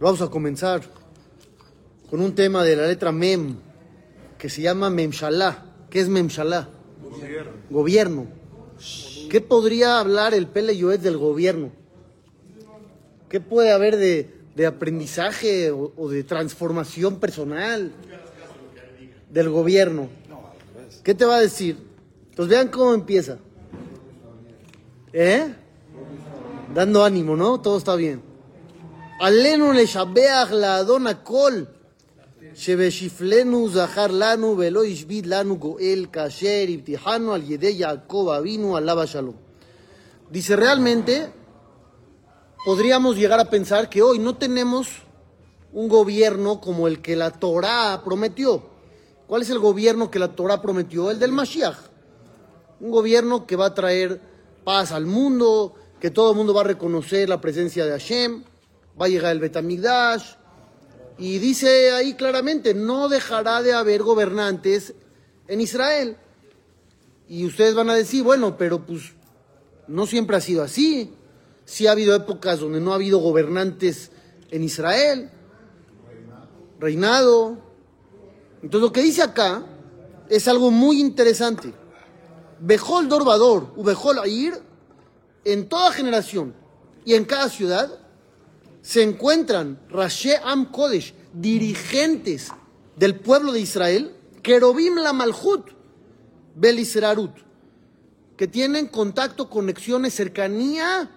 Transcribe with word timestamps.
Vamos 0.00 0.22
a 0.22 0.28
comenzar 0.28 0.80
con 2.08 2.22
un 2.22 2.34
tema 2.34 2.64
de 2.64 2.74
la 2.74 2.86
letra 2.86 3.12
Mem, 3.12 3.56
que 4.38 4.48
se 4.48 4.62
llama 4.62 4.88
Memshalá. 4.88 5.62
¿Qué 5.90 6.00
es 6.00 6.08
Memshalá? 6.08 6.70
Gobierno. 7.02 7.52
Gobierno. 7.68 8.26
¿Qué 9.28 9.42
podría 9.42 10.00
hablar 10.00 10.32
el 10.32 10.46
Pele 10.46 10.74
del 10.96 11.18
gobierno? 11.18 11.70
¿Qué 13.28 13.40
puede 13.42 13.72
haber 13.72 13.98
de, 13.98 14.30
de 14.56 14.64
aprendizaje 14.64 15.70
o, 15.70 15.92
o 15.94 16.08
de 16.08 16.24
transformación 16.24 17.20
personal 17.20 17.92
del 19.28 19.50
gobierno? 19.50 20.08
¿Qué 21.04 21.14
te 21.14 21.26
va 21.26 21.36
a 21.36 21.40
decir? 21.42 21.76
Entonces 22.30 22.48
vean 22.48 22.68
cómo 22.68 22.94
empieza. 22.94 23.36
¿Eh? 25.12 25.54
Dando 26.74 27.04
ánimo, 27.04 27.36
¿no? 27.36 27.60
Todo 27.60 27.76
está 27.76 27.96
bien. 27.96 28.29
עלינו 29.19 29.71
לשבח 29.71 30.49
לאדון 30.51 31.07
הכל, 31.07 31.53
שבשפלנו 32.55 33.69
זכר 33.69 34.07
לנו 34.09 34.55
ולא 34.57 34.83
השביד 34.83 35.25
לנו 35.25 35.57
גואל, 35.57 36.05
כאשר 36.13 36.65
הבטיחנו 36.73 37.33
על 37.33 37.41
ידי 37.45 37.73
יעקב 37.75 38.33
אבינו 38.37 38.77
עליו 38.77 39.01
השלום. 39.01 39.35
Dice, 40.31 40.55
realmente 40.55 41.31
podríamos 42.65 43.15
llegar 43.15 43.39
a 43.39 43.49
pensar 43.49 43.89
que 43.89 44.01
hoy 44.01 44.17
no 44.17 44.35
tenemos 44.35 44.87
un 45.71 45.87
gobierno 45.87 46.59
como 46.59 46.87
el 46.87 46.99
que 47.01 47.15
la 47.15 47.29
Torah 47.29 48.01
prometió. 48.03 48.63
¿Cuál 49.27 49.43
es 49.43 49.49
el 49.51 49.59
gobierno 49.59 50.09
que 50.09 50.19
la 50.19 50.35
Torah 50.35 50.61
prometió? 50.61 51.11
El 51.11 51.19
del 51.19 51.31
Mashiach. 51.31 51.77
Un 52.79 52.91
gobierno 52.91 53.45
que 53.45 53.55
va 53.55 53.67
a 53.67 53.73
traer 53.75 54.19
paz 54.63 54.91
al 54.91 55.05
mundo, 55.05 55.75
que 55.99 56.09
todo 56.09 56.31
el 56.31 56.37
mundo 56.37 56.53
va 56.53 56.61
a 56.61 56.65
reconocer 56.65 57.29
la 57.29 57.39
presencia 57.39 57.85
de 57.85 57.91
Hashem, 57.91 58.43
va 58.98 59.06
a 59.06 59.08
llegar 59.08 59.32
el 59.32 59.40
Betamigdash. 59.40 60.34
Y 61.18 61.38
dice 61.38 61.92
ahí 61.92 62.14
claramente, 62.14 62.72
no 62.72 63.08
dejará 63.08 63.62
de 63.62 63.74
haber 63.74 64.02
gobernantes 64.02 64.94
en 65.48 65.60
Israel. 65.60 66.16
Y 67.28 67.44
ustedes 67.44 67.74
van 67.74 67.90
a 67.90 67.94
decir, 67.94 68.22
bueno, 68.22 68.56
pero 68.56 68.84
pues 68.86 69.12
no 69.86 70.06
siempre 70.06 70.36
ha 70.36 70.40
sido 70.40 70.62
así. 70.62 71.12
Sí 71.64 71.86
ha 71.86 71.92
habido 71.92 72.14
épocas 72.14 72.60
donde 72.60 72.80
no 72.80 72.92
ha 72.92 72.96
habido 72.96 73.18
gobernantes 73.18 74.10
en 74.50 74.64
Israel, 74.64 75.30
reinado. 76.80 77.58
Entonces 78.62 78.80
lo 78.80 78.92
que 78.92 79.02
dice 79.02 79.22
acá 79.22 79.64
es 80.28 80.48
algo 80.48 80.70
muy 80.70 81.00
interesante. 81.00 81.72
Bejol 82.60 83.08
Dorbador, 83.08 83.72
Ubejol 83.76 84.18
Air, 84.24 84.60
en 85.44 85.68
toda 85.68 85.92
generación 85.92 86.54
y 87.04 87.14
en 87.14 87.24
cada 87.24 87.48
ciudad 87.48 87.99
se 88.82 89.02
encuentran 89.02 89.78
Rashe 89.88 90.36
Am 90.42 90.70
Kodesh, 90.70 91.14
dirigentes 91.32 92.48
del 92.96 93.16
pueblo 93.16 93.52
de 93.52 93.60
Israel, 93.60 94.14
Kerobim 94.42 94.96
la 94.96 95.12
Malhut, 95.12 95.66
Belisrarut, 96.54 97.32
que 98.36 98.48
tienen 98.48 98.86
contacto, 98.86 99.50
conexiones, 99.50 100.14
cercanía 100.14 101.10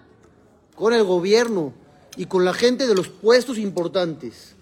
con 0.74 0.92
el 0.92 1.04
gobierno 1.04 1.72
y 2.16 2.26
con 2.26 2.44
la 2.44 2.52
gente 2.52 2.86
de 2.86 2.94
los 2.94 3.08
puestos 3.08 3.58
importantes. 3.58 4.54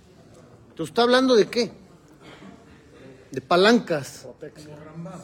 Entonces, 0.70 0.90
¿está 0.90 1.02
hablando 1.02 1.34
de 1.34 1.46
qué? 1.46 1.72
De 3.30 3.40
palancas, 3.40 4.26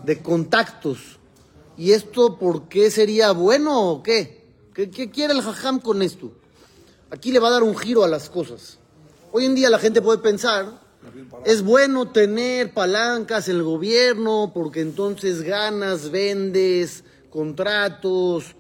de 0.05 0.19
contactos. 0.21 1.19
¿Y 1.77 1.93
esto 1.93 2.39
por 2.39 2.69
qué 2.69 2.91
sería 2.91 3.31
bueno 3.33 3.91
o 3.91 4.03
qué? 4.03 4.47
¿Qué, 4.75 4.91
qué 4.91 5.11
quiere 5.11 5.33
el 5.33 5.43
jajam 5.43 5.81
con 5.81 6.03
esto? 6.03 6.33
Aquí 7.11 7.33
le 7.33 7.39
va 7.39 7.49
a 7.49 7.53
dar 7.53 7.63
un 7.63 7.77
giro 7.77 8.05
a 8.05 8.09
las 8.09 8.29
cosas. 8.29 8.79
Hoy 9.33 9.47
en 9.47 9.55
día 9.55 9.71
la 9.71 9.79
gente 9.79 10.03
puede 10.03 10.19
pensar, 10.19 10.81
es 11.45 11.63
bueno 11.63 12.11
tener 12.11 12.75
palancas 12.75 13.49
en 13.49 13.57
el 13.57 13.63
gobierno 13.63 14.51
porque 14.53 14.81
entonces 14.81 15.43
ganas, 15.43 16.11
vendes, 16.11 17.05
contratos, 17.31 18.57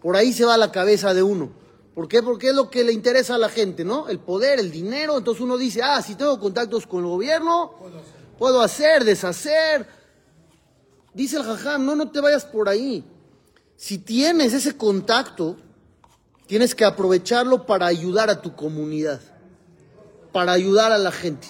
por 0.00 0.16
ahí 0.16 0.32
se 0.32 0.44
va 0.44 0.56
la 0.56 0.72
cabeza 0.72 1.14
de 1.14 1.22
uno. 1.22 1.50
¿Por 1.94 2.08
qué? 2.08 2.22
Porque 2.22 2.48
es 2.48 2.54
lo 2.54 2.70
que 2.70 2.84
le 2.84 2.92
interesa 2.92 3.34
a 3.34 3.38
la 3.38 3.50
gente, 3.50 3.84
¿no? 3.84 4.08
El 4.08 4.18
poder, 4.18 4.58
el 4.58 4.70
dinero. 4.70 5.18
Entonces 5.18 5.42
uno 5.42 5.58
dice, 5.58 5.82
ah, 5.82 6.00
si 6.00 6.14
tengo 6.14 6.40
contactos 6.40 6.86
con 6.86 7.00
el 7.00 7.10
gobierno, 7.10 7.74
puedo 8.38 8.62
hacer, 8.62 9.04
deshacer. 9.04 9.86
Dice 11.12 11.36
el 11.36 11.42
jajam, 11.42 11.84
no, 11.84 11.94
no 11.94 12.10
te 12.10 12.20
vayas 12.20 12.46
por 12.46 12.70
ahí. 12.70 13.04
Si 13.76 13.98
tienes 13.98 14.54
ese 14.54 14.76
contacto, 14.76 15.56
tienes 16.52 16.74
que 16.74 16.84
aprovecharlo 16.84 17.64
para 17.64 17.86
ayudar 17.86 18.28
a 18.28 18.42
tu 18.42 18.54
comunidad, 18.54 19.22
para 20.32 20.52
ayudar 20.52 20.92
a 20.92 20.98
la 20.98 21.10
gente. 21.10 21.48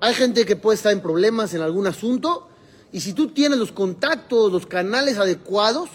Hay 0.00 0.14
gente 0.14 0.44
que 0.44 0.56
puede 0.56 0.74
estar 0.74 0.90
en 0.90 1.00
problemas 1.00 1.54
en 1.54 1.62
algún 1.62 1.86
asunto 1.86 2.48
y 2.90 2.98
si 2.98 3.12
tú 3.12 3.28
tienes 3.28 3.56
los 3.56 3.70
contactos, 3.70 4.50
los 4.50 4.66
canales 4.66 5.18
adecuados, 5.18 5.90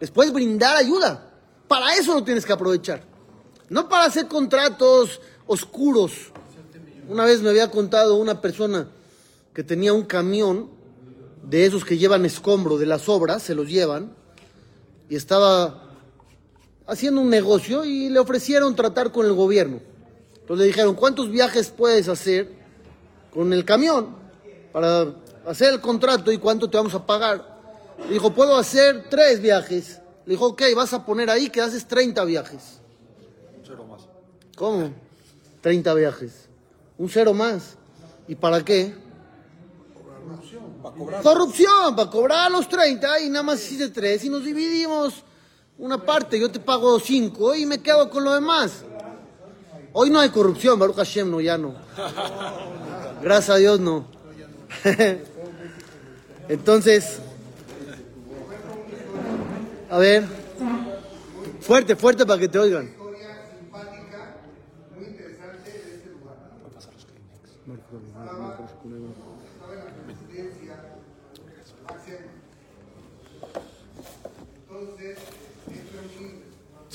les 0.00 0.12
puedes 0.12 0.32
brindar 0.32 0.76
ayuda. 0.76 1.28
Para 1.66 1.92
eso 1.96 2.14
lo 2.14 2.22
tienes 2.22 2.46
que 2.46 2.52
aprovechar. 2.52 3.02
No 3.68 3.88
para 3.88 4.04
hacer 4.04 4.28
contratos 4.28 5.20
oscuros. 5.48 6.12
Una 7.08 7.24
vez 7.24 7.42
me 7.42 7.50
había 7.50 7.68
contado 7.72 8.14
una 8.14 8.40
persona 8.40 8.86
que 9.52 9.64
tenía 9.64 9.92
un 9.92 10.04
camión 10.04 10.70
de 11.42 11.66
esos 11.66 11.84
que 11.84 11.98
llevan 11.98 12.26
escombro 12.26 12.78
de 12.78 12.86
las 12.86 13.08
obras, 13.08 13.42
se 13.42 13.56
los 13.56 13.68
llevan, 13.68 14.14
y 15.08 15.16
estaba 15.16 15.85
haciendo 16.86 17.20
un 17.20 17.30
negocio 17.30 17.84
y 17.84 18.08
le 18.08 18.18
ofrecieron 18.18 18.74
tratar 18.74 19.12
con 19.12 19.26
el 19.26 19.32
gobierno. 19.32 19.80
Entonces 20.40 20.58
le 20.58 20.66
dijeron, 20.66 20.94
¿cuántos 20.94 21.30
viajes 21.30 21.70
puedes 21.70 22.08
hacer 22.08 22.52
con 23.32 23.52
el 23.52 23.64
camión 23.64 24.14
para 24.72 25.14
hacer 25.46 25.74
el 25.74 25.80
contrato 25.80 26.30
y 26.30 26.38
cuánto 26.38 26.70
te 26.70 26.76
vamos 26.76 26.94
a 26.94 27.04
pagar? 27.04 27.56
Le 28.06 28.14
dijo, 28.14 28.32
puedo 28.32 28.56
hacer 28.56 29.06
tres 29.10 29.40
viajes. 29.40 30.00
Le 30.24 30.34
dijo, 30.34 30.46
ok, 30.46 30.62
vas 30.74 30.92
a 30.92 31.04
poner 31.04 31.30
ahí 31.30 31.50
que 31.50 31.60
haces 31.60 31.86
30 31.86 32.24
viajes. 32.24 32.80
Cero 33.64 33.84
más. 33.88 34.02
¿Cómo? 34.56 34.92
30 35.62 35.94
viajes. 35.94 36.48
Un 36.98 37.08
cero 37.08 37.34
más. 37.34 37.76
¿Y 38.28 38.34
para 38.36 38.64
qué? 38.64 38.94
Para 40.82 40.94
cobrar. 40.94 41.22
Corrupción, 41.22 41.96
para 41.96 42.10
cobrar 42.10 42.50
los 42.50 42.68
30 42.68 43.20
y 43.20 43.30
nada 43.30 43.42
más 43.42 43.60
hiciste 43.64 43.88
tres 43.88 44.24
y 44.24 44.28
nos 44.28 44.44
dividimos 44.44 45.24
una 45.78 45.98
parte, 46.04 46.38
yo 46.38 46.50
te 46.50 46.60
pago 46.60 46.98
5 46.98 47.54
y 47.54 47.66
me 47.66 47.78
quedo 47.82 48.08
con 48.08 48.24
lo 48.24 48.34
demás. 48.34 48.84
Hoy 49.92 50.10
no 50.10 50.20
hay 50.20 50.30
corrupción, 50.30 50.78
Baruch 50.78 50.96
Hashem, 50.96 51.30
no, 51.30 51.40
ya 51.40 51.56
no. 51.56 51.74
Gracias 53.22 53.56
a 53.56 53.58
Dios, 53.58 53.80
no. 53.80 54.06
Entonces, 56.48 57.18
a 59.90 59.98
ver, 59.98 60.24
fuerte, 61.60 61.96
fuerte 61.96 62.26
para 62.26 62.38
que 62.38 62.48
te 62.48 62.58
oigan. 62.58 62.96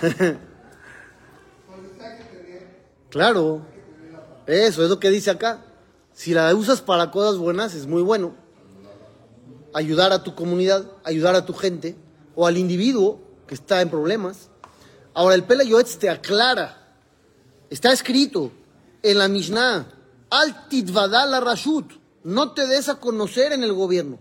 claro. 3.10 3.62
Eso 4.46 4.82
es 4.82 4.88
lo 4.88 4.98
que 4.98 5.10
dice 5.10 5.30
acá. 5.30 5.60
Si 6.12 6.32
la 6.34 6.54
usas 6.54 6.80
para 6.80 7.10
cosas 7.10 7.38
buenas, 7.38 7.74
es 7.74 7.86
muy 7.86 8.02
bueno. 8.02 8.34
Ayudar 9.74 10.12
a 10.12 10.22
tu 10.22 10.34
comunidad, 10.34 10.90
ayudar 11.04 11.34
a 11.34 11.44
tu 11.44 11.52
gente 11.52 11.96
o 12.34 12.46
al 12.46 12.56
individuo 12.56 13.20
que 13.46 13.54
está 13.54 13.82
en 13.82 13.90
problemas. 13.90 14.48
Ahora, 15.14 15.34
el 15.34 15.44
Pela 15.44 15.64
Yoetz 15.64 15.98
te 15.98 16.08
aclara. 16.08 16.76
Está 17.70 17.92
escrito 17.92 18.50
en 19.02 19.18
la 19.18 19.28
Mishnah. 19.28 19.86
Al 20.30 20.68
titvada 20.68 21.26
la 21.26 21.40
rashut. 21.40 21.92
No 22.24 22.52
te 22.52 22.66
des 22.66 22.88
a 22.88 22.96
conocer 22.96 23.52
en 23.52 23.62
el 23.62 23.72
gobierno. 23.72 24.18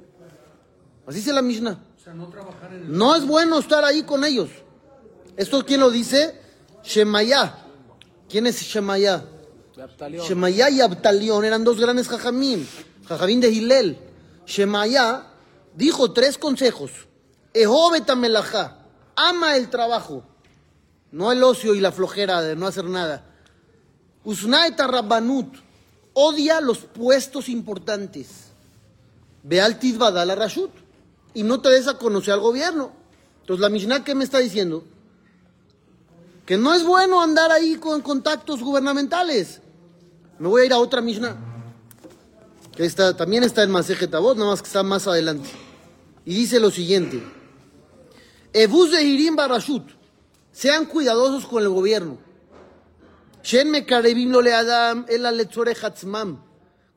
Así 1.05 1.19
dice 1.19 1.33
la 1.33 1.41
Mishnah. 1.41 1.79
No 2.87 3.15
es 3.15 3.25
bueno 3.25 3.59
estar 3.59 3.83
ahí 3.83 4.03
con 4.03 4.23
ellos. 4.23 4.49
¿Esto 5.37 5.63
quién 5.65 5.79
lo 5.79 5.91
dice? 5.91 6.35
Shemaya. 6.83 7.55
¿Quién 8.27 8.47
es 8.47 8.59
Shemaya? 8.59 9.23
Shemaya 10.27 10.69
y 10.71 10.81
Abtalión 10.81 11.45
eran 11.45 11.63
dos 11.63 11.79
grandes 11.79 12.07
jajamim, 12.07 12.65
jajamim 13.07 13.39
de 13.39 13.51
Hillel. 13.51 13.97
Shemaya 14.47 15.27
dijo 15.75 16.11
tres 16.11 16.37
consejos. 16.37 16.91
Ehobet 17.53 18.11
melajá, 18.15 18.79
ama 19.15 19.55
el 19.55 19.69
trabajo, 19.69 20.23
no 21.11 21.31
el 21.31 21.43
ocio 21.43 21.75
y 21.75 21.79
la 21.79 21.91
flojera 21.91 22.41
de 22.41 22.55
no 22.55 22.65
hacer 22.65 22.85
nada. 22.85 23.23
Usnaet 24.23 24.79
Rabbanut, 24.79 25.55
odia 26.13 26.59
los 26.59 26.79
puestos 26.79 27.47
importantes. 27.47 28.47
Ve 29.43 29.61
al 29.61 29.79
Tizbada 29.79 30.25
la 30.25 30.35
Rashut 30.35 30.71
y 31.33 31.43
no 31.43 31.61
te 31.61 31.69
des 31.69 31.87
a 31.87 31.97
conocer 31.97 32.33
al 32.33 32.39
gobierno. 32.39 32.91
Entonces 33.41 33.61
la 33.61 33.69
Mishnah, 33.69 34.03
¿qué 34.03 34.15
me 34.15 34.23
está 34.23 34.39
diciendo? 34.39 34.83
Que 36.47 36.57
no 36.57 36.73
es 36.73 36.85
bueno 36.85 37.21
andar 37.21 37.51
ahí 37.51 37.75
con 37.75 38.01
contactos 38.01 38.61
gubernamentales. 38.61 39.59
Me 40.39 40.47
voy 40.47 40.61
a 40.61 40.65
ir 40.65 40.73
a 40.73 40.77
otra 40.77 41.01
Mishnah, 41.01 41.35
que 42.73 42.85
está, 42.85 43.17
también 43.17 43.43
está 43.43 43.63
en 43.63 43.71
Masejet 43.71 44.13
Avot, 44.15 44.37
nada 44.37 44.51
más 44.51 44.61
que 44.61 44.67
está 44.67 44.81
más 44.81 45.05
adelante. 45.07 45.49
Y 46.23 46.33
dice 46.33 46.61
lo 46.61 46.71
siguiente. 46.71 47.21
Ebus 48.53 48.91
de 48.91 49.03
Hirim 49.03 49.35
Barashut, 49.35 49.89
sean 50.53 50.85
cuidadosos 50.85 51.45
con 51.45 51.61
el 51.61 51.69
gobierno. 51.69 52.17
Shen 53.43 53.69
Mekarevim 53.69 54.31
lo 54.31 54.41
le 54.41 54.53
adam 54.53 55.05
el 55.09 55.25
hatzmam. 55.25 56.41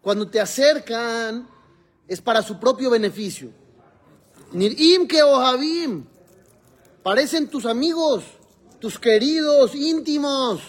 Cuando 0.00 0.28
te 0.28 0.40
acercan, 0.40 1.48
es 2.06 2.20
para 2.20 2.42
su 2.42 2.60
propio 2.60 2.88
beneficio. 2.88 3.50
Nirim 4.52 5.08
que 5.08 5.24
ohavim, 5.24 6.04
parecen 7.02 7.48
tus 7.50 7.66
amigos, 7.66 8.22
tus 8.80 8.98
queridos, 8.98 9.74
íntimos. 9.74 10.60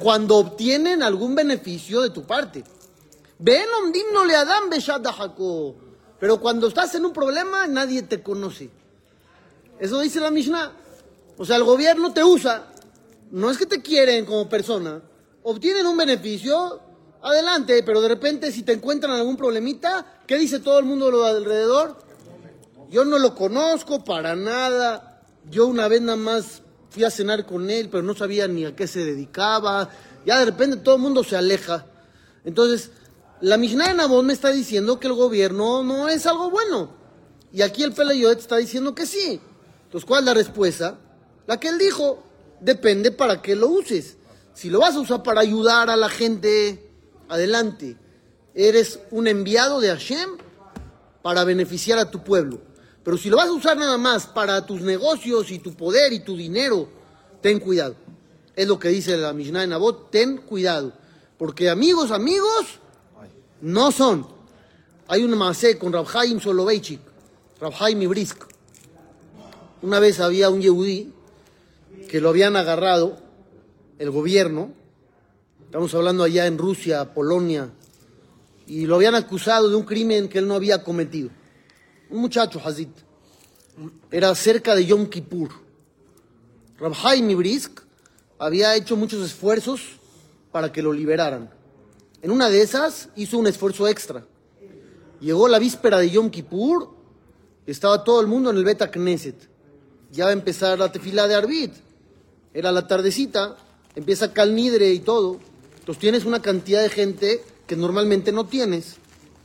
Cuando 0.00 0.36
obtienen 0.36 1.02
algún 1.02 1.34
beneficio 1.34 2.02
de 2.02 2.10
tu 2.10 2.24
parte. 2.24 2.64
Le 3.38 4.34
dahako. 4.98 5.76
Pero 6.18 6.40
cuando 6.40 6.68
estás 6.68 6.94
en 6.94 7.04
un 7.04 7.12
problema, 7.12 7.66
nadie 7.66 8.02
te 8.02 8.22
conoce. 8.22 8.70
Eso 9.78 10.00
dice 10.00 10.20
la 10.20 10.30
Mishnah. 10.30 10.72
O 11.38 11.44
sea, 11.44 11.56
el 11.56 11.64
gobierno 11.64 12.12
te 12.12 12.24
usa. 12.24 12.66
No 13.30 13.50
es 13.50 13.58
que 13.58 13.66
te 13.66 13.82
quieren 13.82 14.24
como 14.24 14.48
persona. 14.48 15.02
Obtienen 15.42 15.86
un 15.86 15.96
beneficio, 15.96 16.80
adelante, 17.22 17.82
pero 17.84 18.00
de 18.00 18.08
repente 18.08 18.50
si 18.50 18.62
te 18.62 18.72
encuentran 18.72 19.12
algún 19.12 19.36
problemita, 19.36 20.22
¿qué 20.26 20.36
dice 20.36 20.58
todo 20.60 20.78
el 20.78 20.84
mundo 20.84 21.06
de 21.06 21.12
lo 21.12 21.22
de 21.24 21.30
alrededor? 21.30 21.96
Yo 22.90 23.04
no 23.04 23.18
lo 23.18 23.34
conozco 23.34 24.04
para 24.04 24.34
nada. 24.34 25.05
Yo 25.50 25.66
una 25.66 25.88
vez 25.88 26.00
nada 26.02 26.16
más 26.16 26.62
fui 26.90 27.04
a 27.04 27.10
cenar 27.10 27.46
con 27.46 27.70
él, 27.70 27.88
pero 27.90 28.02
no 28.02 28.14
sabía 28.14 28.48
ni 28.48 28.64
a 28.64 28.74
qué 28.74 28.86
se 28.86 29.04
dedicaba. 29.04 29.90
Ya 30.24 30.38
de 30.38 30.46
repente 30.46 30.76
todo 30.78 30.96
el 30.96 31.02
mundo 31.02 31.22
se 31.22 31.36
aleja. 31.36 31.86
Entonces, 32.44 32.90
la 33.40 33.56
Mishnah 33.56 33.88
de 33.88 33.94
Nabot 33.94 34.24
me 34.24 34.32
está 34.32 34.50
diciendo 34.50 34.98
que 34.98 35.06
el 35.06 35.12
gobierno 35.12 35.82
no 35.82 36.08
es 36.08 36.26
algo 36.26 36.50
bueno. 36.50 36.90
Y 37.52 37.62
aquí 37.62 37.82
el 37.82 37.92
Peleyot 37.92 38.38
está 38.38 38.56
diciendo 38.56 38.94
que 38.94 39.06
sí. 39.06 39.40
Entonces, 39.84 40.06
¿cuál 40.06 40.20
es 40.20 40.26
la 40.26 40.34
respuesta? 40.34 40.98
La 41.46 41.60
que 41.60 41.68
él 41.68 41.78
dijo, 41.78 42.22
depende 42.60 43.12
para 43.12 43.40
qué 43.42 43.54
lo 43.54 43.68
uses. 43.68 44.16
Si 44.54 44.70
lo 44.70 44.80
vas 44.80 44.96
a 44.96 45.00
usar 45.00 45.22
para 45.22 45.42
ayudar 45.42 45.90
a 45.90 45.96
la 45.96 46.08
gente, 46.08 46.90
adelante. 47.28 47.96
Eres 48.54 49.00
un 49.10 49.28
enviado 49.28 49.80
de 49.80 49.88
Hashem 49.88 50.30
para 51.22 51.44
beneficiar 51.44 51.98
a 51.98 52.10
tu 52.10 52.24
pueblo. 52.24 52.60
Pero 53.06 53.18
si 53.18 53.30
lo 53.30 53.36
vas 53.36 53.46
a 53.46 53.52
usar 53.52 53.76
nada 53.76 53.96
más 53.98 54.26
para 54.26 54.66
tus 54.66 54.80
negocios 54.80 55.52
y 55.52 55.60
tu 55.60 55.74
poder 55.74 56.12
y 56.12 56.18
tu 56.18 56.36
dinero, 56.36 56.88
ten 57.40 57.60
cuidado. 57.60 57.94
Es 58.56 58.66
lo 58.66 58.80
que 58.80 58.88
dice 58.88 59.16
la 59.16 59.32
Mishnah 59.32 59.60
de 59.60 59.68
Nabot, 59.68 60.10
ten 60.10 60.38
cuidado. 60.38 60.92
Porque 61.38 61.70
amigos, 61.70 62.10
amigos, 62.10 62.80
no 63.60 63.92
son. 63.92 64.26
Hay 65.06 65.22
un 65.22 65.38
macé 65.38 65.78
con 65.78 65.92
Rabhaim 65.92 66.40
Soloveitchik, 66.40 66.98
Rabhaim 67.60 68.02
Ibrisk. 68.02 68.42
Una 69.82 70.00
vez 70.00 70.18
había 70.18 70.50
un 70.50 70.60
yehudí 70.60 71.12
que 72.08 72.20
lo 72.20 72.30
habían 72.30 72.56
agarrado 72.56 73.18
el 74.00 74.10
gobierno, 74.10 74.72
estamos 75.64 75.94
hablando 75.94 76.24
allá 76.24 76.48
en 76.48 76.58
Rusia, 76.58 77.14
Polonia, 77.14 77.70
y 78.66 78.86
lo 78.86 78.96
habían 78.96 79.14
acusado 79.14 79.70
de 79.70 79.76
un 79.76 79.84
crimen 79.84 80.28
que 80.28 80.38
él 80.38 80.48
no 80.48 80.56
había 80.56 80.82
cometido. 80.82 81.30
Un 82.08 82.20
muchacho, 82.20 82.60
Hazid. 82.64 82.88
Era 84.10 84.34
cerca 84.34 84.74
de 84.74 84.86
Yom 84.86 85.06
Kippur. 85.06 85.50
Rabhaim 86.78 87.28
Ibrisk 87.30 87.80
había 88.38 88.74
hecho 88.76 88.96
muchos 88.96 89.24
esfuerzos 89.24 89.80
para 90.52 90.70
que 90.70 90.82
lo 90.82 90.92
liberaran. 90.92 91.50
En 92.22 92.30
una 92.30 92.48
de 92.48 92.62
esas 92.62 93.08
hizo 93.16 93.38
un 93.38 93.46
esfuerzo 93.46 93.88
extra. 93.88 94.24
Llegó 95.20 95.48
la 95.48 95.58
víspera 95.58 95.98
de 95.98 96.10
Yom 96.10 96.30
Kippur, 96.30 96.90
estaba 97.66 98.04
todo 98.04 98.20
el 98.20 98.26
mundo 98.26 98.50
en 98.50 98.56
el 98.56 98.64
Beta 98.64 98.90
Knesset. 98.90 99.36
Ya 100.12 100.26
va 100.26 100.30
a 100.30 100.34
empezar 100.34 100.78
la 100.78 100.92
tefila 100.92 101.26
de 101.26 101.34
Arbit. 101.34 101.72
Era 102.54 102.70
la 102.70 102.86
tardecita, 102.86 103.56
empieza 103.96 104.32
Calnidre 104.32 104.92
y 104.92 105.00
todo. 105.00 105.40
Entonces 105.78 106.00
tienes 106.00 106.24
una 106.24 106.40
cantidad 106.40 106.82
de 106.82 106.90
gente 106.90 107.44
que 107.66 107.74
normalmente 107.74 108.30
no 108.30 108.46
tienes. 108.46 108.96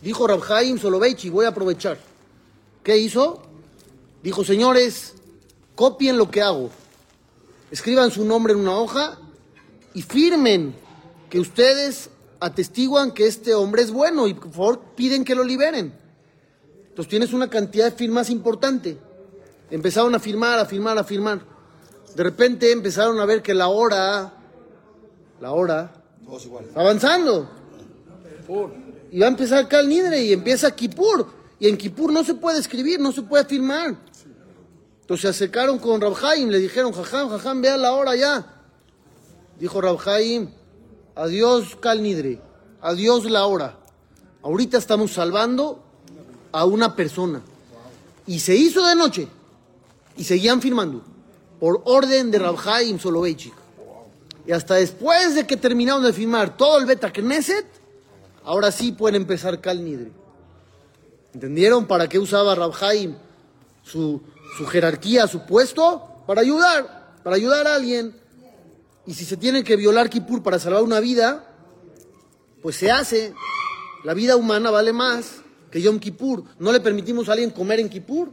Dijo 0.03 0.27
Rabhaim 0.27 0.77
Soloveitchi, 0.77 1.29
voy 1.29 1.45
a 1.45 1.49
aprovechar. 1.49 2.10
¿Qué 2.83 2.97
hizo? 2.97 3.41
Dijo, 4.23 4.43
señores, 4.43 5.13
copien 5.75 6.17
lo 6.17 6.29
que 6.31 6.41
hago. 6.41 6.69
Escriban 7.69 8.11
su 8.11 8.25
nombre 8.25 8.53
en 8.53 8.59
una 8.59 8.77
hoja 8.77 9.17
y 9.93 10.01
firmen 10.01 10.75
que 11.29 11.39
ustedes 11.39 12.09
atestiguan 12.39 13.11
que 13.11 13.27
este 13.27 13.53
hombre 13.53 13.83
es 13.83 13.91
bueno 13.91 14.27
y 14.27 14.33
por 14.33 14.51
favor 14.51 14.79
piden 14.95 15.23
que 15.23 15.35
lo 15.35 15.43
liberen. 15.43 15.93
Entonces 16.89 17.09
tienes 17.09 17.33
una 17.33 17.49
cantidad 17.49 17.85
de 17.85 17.91
firmas 17.91 18.29
importante. 18.29 18.97
Empezaron 19.69 20.13
a 20.13 20.19
firmar, 20.19 20.59
a 20.59 20.65
firmar, 20.65 20.97
a 20.97 21.03
firmar. 21.03 21.41
De 22.15 22.23
repente 22.23 22.71
empezaron 22.71 23.19
a 23.19 23.25
ver 23.25 23.41
que 23.41 23.53
la 23.53 23.69
hora, 23.69 24.33
la 25.39 25.51
hora, 25.51 25.93
avanzando. 26.75 27.49
Y 29.11 29.19
va 29.19 29.27
a 29.27 29.29
empezar 29.29 29.67
Cal 29.67 29.87
Nidre 29.87 30.21
y 30.23 30.33
empieza 30.33 30.75
Kipur. 30.75 31.40
Y 31.61 31.67
en 31.67 31.77
Kipur 31.77 32.11
no 32.11 32.23
se 32.23 32.33
puede 32.33 32.59
escribir, 32.59 32.99
no 32.99 33.11
se 33.11 33.21
puede 33.21 33.45
firmar. 33.45 33.95
Entonces 35.01 35.21
se 35.21 35.27
acercaron 35.27 35.77
con 35.77 36.01
Rabhaim, 36.01 36.49
le 36.49 36.57
dijeron, 36.57 36.91
Jajam, 36.91 37.29
Jajam, 37.29 37.61
vea 37.61 37.77
la 37.77 37.93
hora 37.93 38.15
ya. 38.15 38.63
Dijo 39.59 39.79
Rabhaim, 39.79 40.49
adiós 41.13 41.75
Cal 41.79 42.01
Nidre, 42.01 42.41
adiós 42.81 43.29
la 43.29 43.45
hora. 43.45 43.77
Ahorita 44.41 44.79
estamos 44.79 45.11
salvando 45.13 45.83
a 46.51 46.65
una 46.65 46.95
persona. 46.95 47.43
Y 48.25 48.39
se 48.39 48.55
hizo 48.55 48.83
de 48.83 48.95
noche. 48.95 49.27
Y 50.17 50.23
seguían 50.23 50.63
firmando. 50.63 51.03
Por 51.59 51.83
orden 51.85 52.31
de 52.31 52.39
Rabhaim 52.39 52.97
Soloveitchik. 52.97 53.53
Y 54.47 54.51
hasta 54.51 54.75
después 54.75 55.35
de 55.35 55.45
que 55.45 55.57
terminaron 55.57 56.01
de 56.01 56.11
firmar 56.11 56.57
todo 56.57 56.79
el 56.79 56.87
Beta 56.87 57.13
Knesset, 57.13 57.67
ahora 58.43 58.71
sí 58.71 58.93
pueden 58.93 59.21
empezar 59.21 59.61
Cal 59.61 59.85
Nidre. 59.85 60.20
¿Entendieron 61.33 61.87
para 61.87 62.09
qué 62.09 62.19
usaba 62.19 62.55
Rabhaim 62.55 63.15
su, 63.83 64.21
su 64.57 64.65
jerarquía, 64.65 65.27
su 65.27 65.45
puesto? 65.45 66.23
Para 66.27 66.41
ayudar, 66.41 67.15
para 67.23 67.35
ayudar 67.35 67.67
a 67.67 67.75
alguien. 67.75 68.15
Y 69.05 69.13
si 69.13 69.25
se 69.25 69.37
tiene 69.37 69.63
que 69.63 69.75
violar 69.75 70.09
Kippur 70.09 70.43
para 70.43 70.59
salvar 70.59 70.83
una 70.83 70.99
vida, 70.99 71.47
pues 72.61 72.75
se 72.75 72.91
hace. 72.91 73.33
La 74.03 74.13
vida 74.13 74.35
humana 74.35 74.71
vale 74.71 74.93
más 74.93 75.41
que 75.69 75.81
Yom 75.81 75.99
Kippur. 75.99 76.43
No 76.59 76.71
le 76.71 76.79
permitimos 76.79 77.29
a 77.29 77.33
alguien 77.33 77.51
comer 77.51 77.79
en 77.79 77.89
Kippur. 77.89 78.29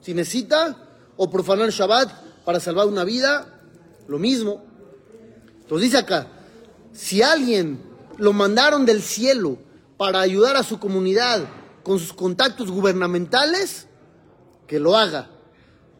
Si 0.00 0.12
necesita, 0.12 0.76
o 1.16 1.30
profanar 1.30 1.70
Shabbat 1.70 2.44
para 2.44 2.60
salvar 2.60 2.86
una 2.86 3.04
vida, 3.04 3.46
lo 4.08 4.18
mismo. 4.18 4.62
Entonces 5.62 5.90
dice 5.90 5.98
acá, 5.98 6.28
si 6.92 7.22
alguien 7.22 7.80
lo 8.18 8.32
mandaron 8.32 8.84
del 8.84 9.02
cielo 9.02 9.58
para 9.96 10.20
ayudar 10.20 10.56
a 10.56 10.62
su 10.62 10.78
comunidad 10.78 11.44
con 11.84 12.00
sus 12.00 12.12
contactos 12.12 12.70
gubernamentales, 12.70 13.86
que 14.66 14.80
lo 14.80 14.96
haga. 14.96 15.30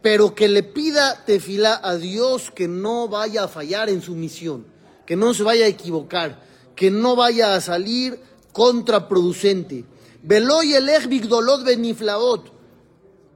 Pero 0.03 0.35
que 0.35 0.49
le 0.49 0.65
pida 0.65 1.25
tefila 1.25 1.81
a 1.83 1.95
Dios 1.97 2.51
que 2.51 2.67
no 2.67 3.07
vaya 3.09 3.45
a 3.45 3.49
fallar 3.49 3.89
en 3.89 4.03
su 4.03 4.15
misión, 4.17 4.67
que 5.07 5.15
no 5.15 5.33
se 5.33 5.45
vaya 5.45 5.67
a 5.67 5.69
equivocar, 5.69 6.43
que 6.75 6.91
no 6.91 7.15
vaya 7.15 7.55
a 7.55 7.61
salir 7.61 8.21
contraproducente. 8.53 9.85
Veloy 10.23 10.75
el 10.75 11.29
dolot 11.29 11.65
beniflaot, 11.65 12.51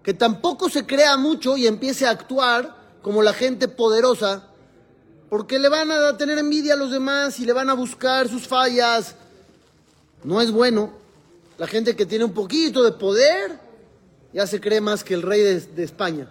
que 0.02 0.14
tampoco 0.14 0.68
se 0.68 0.86
crea 0.86 1.16
mucho 1.16 1.56
y 1.56 1.66
empiece 1.66 2.06
a 2.06 2.10
actuar 2.10 2.76
como 3.02 3.22
la 3.22 3.34
gente 3.34 3.68
poderosa, 3.68 4.48
porque 5.28 5.58
le 5.58 5.68
van 5.68 5.90
a 5.90 6.16
tener 6.16 6.38
envidia 6.38 6.74
a 6.74 6.76
los 6.76 6.90
demás 6.90 7.38
y 7.40 7.44
le 7.44 7.52
van 7.52 7.68
a 7.68 7.74
buscar 7.74 8.28
sus 8.28 8.48
fallas. 8.48 9.14
No 10.24 10.40
es 10.40 10.50
bueno. 10.50 11.07
La 11.58 11.66
gente 11.66 11.96
que 11.96 12.06
tiene 12.06 12.24
un 12.24 12.32
poquito 12.32 12.84
de 12.84 12.92
poder 12.92 13.58
ya 14.32 14.46
se 14.46 14.60
cree 14.60 14.80
más 14.80 15.02
que 15.02 15.14
el 15.14 15.22
rey 15.22 15.42
de, 15.42 15.82
España. 15.82 16.30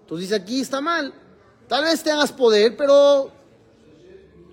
Entonces 0.00 0.28
dice 0.28 0.40
aquí 0.40 0.60
está 0.60 0.80
mal. 0.80 1.12
Tal 1.68 1.84
vez 1.84 2.02
tengas 2.02 2.30
poder, 2.30 2.76
pero 2.76 3.32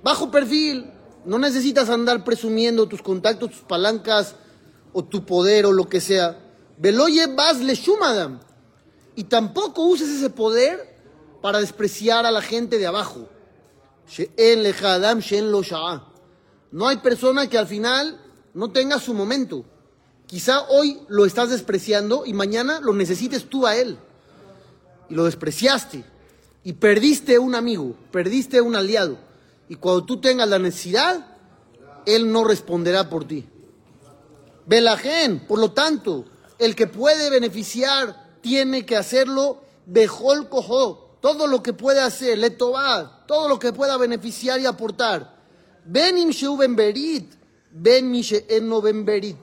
bajo 0.04 0.32
perfil. 0.32 0.92
No 1.24 1.38
necesitas 1.38 1.90
andar 1.90 2.24
presumiendo 2.24 2.88
tus 2.88 3.04
contactos, 3.04 3.52
tus 3.52 3.60
palancas 3.60 4.36
o 4.92 5.04
tu 5.04 5.24
poder 5.24 5.68
o 5.68 5.72
lo 5.72 5.88
que 5.88 6.02
sea. 6.02 6.40
Veloye 6.80 7.28
vas 7.28 7.60
le 7.60 7.76
shumadam. 7.76 8.40
Y 9.16 9.26
tampoco 9.26 9.84
uses 9.84 10.10
ese 10.10 10.32
poder 10.32 10.98
para 11.44 11.60
despreciar 11.60 12.26
a 12.26 12.32
la 12.32 12.42
gente 12.42 12.80
de 12.80 12.88
abajo. 12.88 13.30
No 16.72 16.88
hay 16.88 16.98
persona 16.98 17.48
que 17.48 17.58
al 17.58 17.68
final 17.68 18.20
no 18.54 18.72
tenga 18.72 19.00
su 19.00 19.14
momento. 19.14 19.66
Quizá 20.32 20.62
hoy 20.70 20.98
lo 21.10 21.26
estás 21.26 21.50
despreciando 21.50 22.26
y 22.26 22.32
mañana 22.32 22.80
lo 22.80 22.94
necesites 22.94 23.50
tú 23.50 23.68
a 23.68 23.76
él. 23.76 23.98
Y 25.10 25.14
lo 25.14 25.26
despreciaste. 25.26 26.06
Y 26.64 26.72
perdiste 26.72 27.38
un 27.38 27.54
amigo, 27.54 27.96
perdiste 28.14 28.62
un 28.62 28.78
aliado. 28.78 29.18
Y 29.68 29.76
cuando 29.76 30.06
tú 30.06 30.22
tengas 30.22 30.48
la 30.48 30.58
necesidad, 30.58 31.36
él 32.06 32.32
no 32.32 32.46
responderá 32.46 33.10
por 33.10 33.28
ti. 33.28 33.46
Belajen, 34.66 35.46
por 35.48 35.60
lo 35.60 35.74
tanto, 35.74 36.24
el 36.60 36.76
que 36.76 36.88
puede 36.88 37.30
beneficiar 37.30 38.38
tiene 38.40 38.86
que 38.86 38.96
hacerlo 38.96 39.62
bejol 39.86 40.48
cojo. 40.48 41.18
Todo 41.20 41.46
lo 41.46 41.62
que 41.62 41.74
puede 41.74 42.00
hacer, 42.00 42.38
le 42.38 42.52
todo 42.52 43.50
lo 43.50 43.60
que 43.60 43.74
pueda 43.74 43.98
beneficiar 43.98 44.62
y 44.62 44.66
aportar. 44.66 45.42
Benim 45.84 46.30
sheu 46.30 46.56
ben 46.56 46.74
berit, 46.74 47.34
ben 47.70 48.14
ben. 48.14 49.38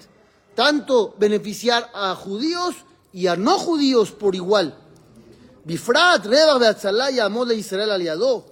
Tanto 0.58 1.14
beneficiar 1.16 1.88
a 1.94 2.16
judíos 2.16 2.74
y 3.12 3.28
a 3.28 3.36
no 3.36 3.60
judíos 3.60 4.10
por 4.10 4.34
igual. 4.34 4.76
Bifrat, 5.64 6.26
Reba, 6.26 6.58
Beatzalaya, 6.58 7.26
Amor 7.26 7.46
de 7.46 7.54
Israel 7.54 7.92
aliado. 7.92 8.44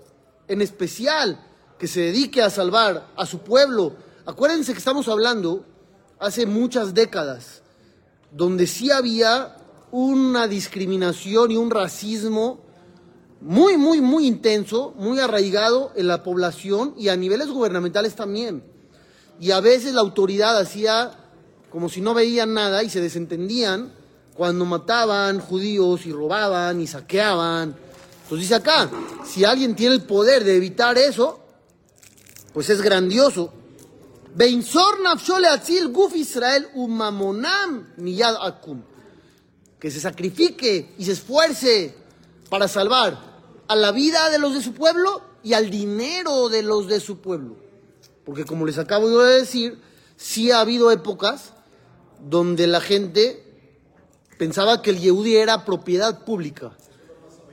En 0.46 0.62
especial, 0.62 1.44
que 1.76 1.88
se 1.88 2.02
dedique 2.02 2.42
a 2.42 2.50
salvar 2.50 3.08
a 3.16 3.26
su 3.26 3.40
pueblo. 3.40 3.96
Acuérdense 4.24 4.70
que 4.72 4.78
estamos 4.78 5.08
hablando 5.08 5.64
hace 6.20 6.46
muchas 6.46 6.94
décadas, 6.94 7.62
donde 8.30 8.68
sí 8.68 8.92
había 8.92 9.56
una 9.90 10.46
discriminación 10.46 11.50
y 11.50 11.56
un 11.56 11.72
racismo 11.72 12.60
muy, 13.40 13.76
muy, 13.76 14.00
muy 14.00 14.28
intenso, 14.28 14.94
muy 14.96 15.18
arraigado 15.18 15.90
en 15.96 16.06
la 16.06 16.22
población 16.22 16.94
y 16.96 17.08
a 17.08 17.16
niveles 17.16 17.48
gubernamentales 17.48 18.14
también. 18.14 18.62
Y 19.40 19.50
a 19.50 19.58
veces 19.58 19.92
la 19.92 20.02
autoridad 20.02 20.56
hacía 20.56 21.25
como 21.76 21.90
si 21.90 22.00
no 22.00 22.14
veían 22.14 22.54
nada 22.54 22.82
y 22.82 22.88
se 22.88 23.02
desentendían 23.02 23.92
cuando 24.34 24.64
mataban 24.64 25.40
judíos 25.40 26.06
y 26.06 26.10
robaban 26.10 26.80
y 26.80 26.86
saqueaban. 26.86 27.76
Entonces 28.22 28.48
dice 28.48 28.54
acá, 28.54 28.90
si 29.26 29.44
alguien 29.44 29.76
tiene 29.76 29.96
el 29.96 30.02
poder 30.04 30.42
de 30.42 30.56
evitar 30.56 30.96
eso, 30.96 31.38
pues 32.54 32.70
es 32.70 32.80
grandioso. 32.80 33.52
guf 35.92 36.16
Israel 36.16 36.66
umamonam 36.72 37.88
miyad 37.98 38.36
akum. 38.40 38.80
Que 39.78 39.90
se 39.90 40.00
sacrifique 40.00 40.94
y 40.96 41.04
se 41.04 41.12
esfuerce 41.12 41.94
para 42.48 42.68
salvar 42.68 43.18
a 43.68 43.76
la 43.76 43.92
vida 43.92 44.30
de 44.30 44.38
los 44.38 44.54
de 44.54 44.62
su 44.62 44.72
pueblo 44.72 45.20
y 45.42 45.52
al 45.52 45.68
dinero 45.68 46.48
de 46.48 46.62
los 46.62 46.88
de 46.88 47.00
su 47.00 47.18
pueblo. 47.18 47.58
Porque 48.24 48.46
como 48.46 48.64
les 48.64 48.78
acabo 48.78 49.10
de 49.10 49.40
decir, 49.40 49.78
sí 50.16 50.50
ha 50.50 50.60
habido 50.60 50.90
épocas 50.90 51.52
donde 52.20 52.66
la 52.66 52.80
gente 52.80 53.42
pensaba 54.38 54.82
que 54.82 54.90
el 54.90 55.00
Yehudi 55.00 55.36
era 55.36 55.64
propiedad 55.64 56.24
pública, 56.24 56.72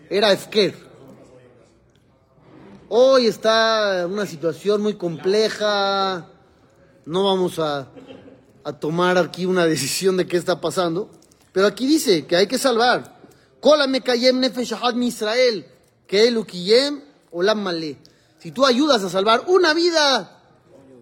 era 0.10 0.32
Efker. 0.32 0.75
Hoy 2.89 3.27
está 3.27 4.05
una 4.08 4.25
situación 4.25 4.82
muy 4.82 4.96
compleja, 4.96 6.29
no 7.05 7.24
vamos 7.25 7.60
a, 7.60 7.89
tomar 8.79 9.17
aquí 9.17 9.46
una 9.46 9.65
decisión 9.65 10.15
de 10.15 10.25
qué 10.25 10.38
está 10.38 10.62
pasando, 10.62 11.10
pero 11.51 11.67
aquí 11.67 11.86
dice 11.86 12.25
que 12.25 12.36
hay 12.36 12.48
que 12.48 12.58
salvar. 12.58 13.20
Israel, 15.03 15.65
que. 17.32 17.98
Si 18.39 18.51
tú 18.51 18.65
ayudas 18.65 19.03
a 19.03 19.10
salvar 19.10 19.46
una 19.48 19.74
vida, 19.74 20.41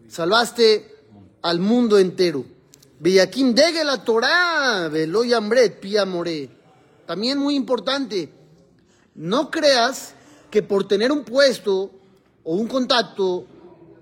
salvaste 0.08 0.96
al 1.42 1.60
mundo 1.60 2.00
entero. 2.00 2.46
Beyakim 3.02 3.56
degue 3.56 3.84
la 3.84 4.04
Torah, 4.04 4.88
veloy 4.88 5.34
ambret, 5.34 5.80
pia 5.80 6.06
more. 6.06 6.48
También 7.08 7.40
muy 7.40 7.56
importante, 7.56 8.32
no 9.16 9.50
creas 9.50 10.14
que 10.52 10.62
por 10.62 10.88
tener 10.88 11.12
un 11.12 11.24
puesto 11.24 11.90
o 12.44 12.54
un 12.54 12.68
contacto 12.68 13.48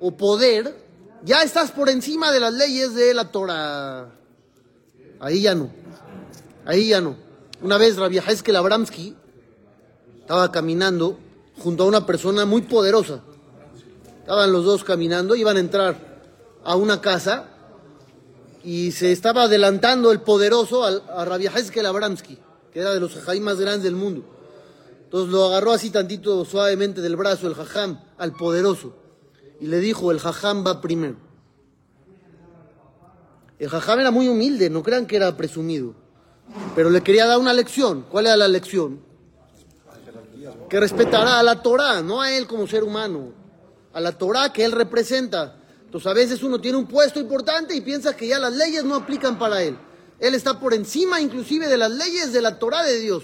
o 0.01 0.11
poder, 0.17 0.75
ya 1.23 1.43
estás 1.43 1.71
por 1.71 1.87
encima 1.87 2.33
de 2.33 2.41
las 2.41 2.53
leyes 2.53 2.93
de 2.93 3.13
la 3.13 3.31
Torah. 3.31 4.09
Ahí 5.21 5.43
ya 5.43 5.55
no. 5.55 5.69
Ahí 6.65 6.89
ya 6.89 6.99
no. 6.99 7.15
Una 7.61 7.77
vez 7.77 7.95
Rabbi 7.95 8.17
Heskel 8.17 8.57
Abramsky 8.57 9.15
estaba 10.19 10.51
caminando 10.51 11.17
junto 11.63 11.83
a 11.83 11.87
una 11.87 12.05
persona 12.05 12.45
muy 12.45 12.63
poderosa. 12.63 13.21
Estaban 14.19 14.51
los 14.51 14.65
dos 14.65 14.83
caminando, 14.83 15.35
iban 15.35 15.55
a 15.55 15.61
entrar 15.61 15.95
a 16.65 16.75
una 16.75 16.99
casa 16.99 17.45
y 18.63 18.91
se 18.91 19.11
estaba 19.11 19.43
adelantando 19.43 20.11
el 20.11 20.21
poderoso 20.21 20.83
a, 20.83 21.25
Rabbi 21.25 21.47
Abramsky, 21.47 22.37
que 22.71 22.79
era 22.79 22.91
de 22.91 22.99
los 22.99 23.13
jajaim 23.13 23.43
más 23.43 23.59
grandes 23.59 23.83
del 23.83 23.95
mundo. 23.95 24.23
Entonces 25.03 25.31
lo 25.31 25.45
agarró 25.45 25.71
así 25.71 25.89
tantito 25.89 26.45
suavemente 26.45 27.01
del 27.01 27.15
brazo 27.15 27.47
el 27.47 27.55
jajam 27.55 27.99
al 28.17 28.33
poderoso 28.33 28.93
y 29.59 29.67
le 29.67 29.79
dijo, 29.79 30.11
el 30.11 30.19
jajam 30.19 30.65
va 30.65 30.81
primero. 30.81 31.15
El 33.57 33.69
jajam 33.69 33.99
era 33.99 34.11
muy 34.11 34.27
humilde, 34.27 34.69
no 34.69 34.83
crean 34.83 35.05
que 35.05 35.17
era 35.17 35.35
presumido, 35.35 35.93
pero 36.75 36.89
le 36.89 37.01
quería 37.01 37.25
dar 37.25 37.39
una 37.39 37.53
lección. 37.53 38.05
¿Cuál 38.09 38.27
era 38.27 38.37
la 38.37 38.47
lección? 38.47 39.01
Que 40.69 40.79
respetará 40.79 41.39
a 41.39 41.43
la 41.43 41.61
Torah, 41.61 42.01
no 42.01 42.21
a 42.21 42.31
él 42.31 42.47
como 42.47 42.67
ser 42.67 42.83
humano, 42.83 43.33
a 43.91 43.99
la 43.99 44.17
Torah 44.17 44.53
que 44.53 44.63
él 44.63 44.71
representa. 44.71 45.58
Entonces 45.89 46.05
a 46.05 46.13
veces 46.13 46.43
uno 46.43 46.61
tiene 46.61 46.77
un 46.77 46.85
puesto 46.85 47.19
importante 47.19 47.75
y 47.75 47.81
piensa 47.81 48.15
que 48.15 48.27
ya 48.27 48.37
las 48.37 48.53
leyes 48.53 48.83
no 48.83 48.93
aplican 48.93 49.39
para 49.39 49.63
él. 49.63 49.75
Él 50.19 50.35
está 50.35 50.59
por 50.59 50.75
encima 50.75 51.19
inclusive 51.19 51.67
de 51.67 51.77
las 51.77 51.89
leyes 51.89 52.31
de 52.31 52.43
la 52.43 52.59
Torah 52.59 52.83
de 52.83 52.99
Dios. 52.99 53.23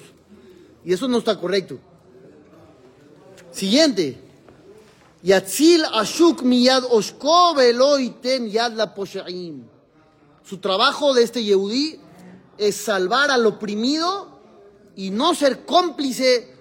Y 0.83 0.91
eso 0.91 1.07
no 1.07 1.19
está 1.19 1.39
correcto. 1.39 1.77
Siguiente. 3.51 4.19
Yatzil 5.21 5.85
Ashuk 5.93 6.41
Miyad 6.41 6.85
Oshko 6.89 7.55
Ten 8.19 8.49
Yad 8.49 8.71
La 8.73 8.95
Su 10.43 10.57
trabajo 10.57 11.13
de 11.13 11.21
este 11.21 11.43
Yehudí 11.43 11.99
es 12.57 12.77
salvar 12.77 13.29
al 13.29 13.45
oprimido 13.45 14.39
y 14.95 15.11
no 15.11 15.35
ser 15.35 15.65
cómplice 15.65 16.51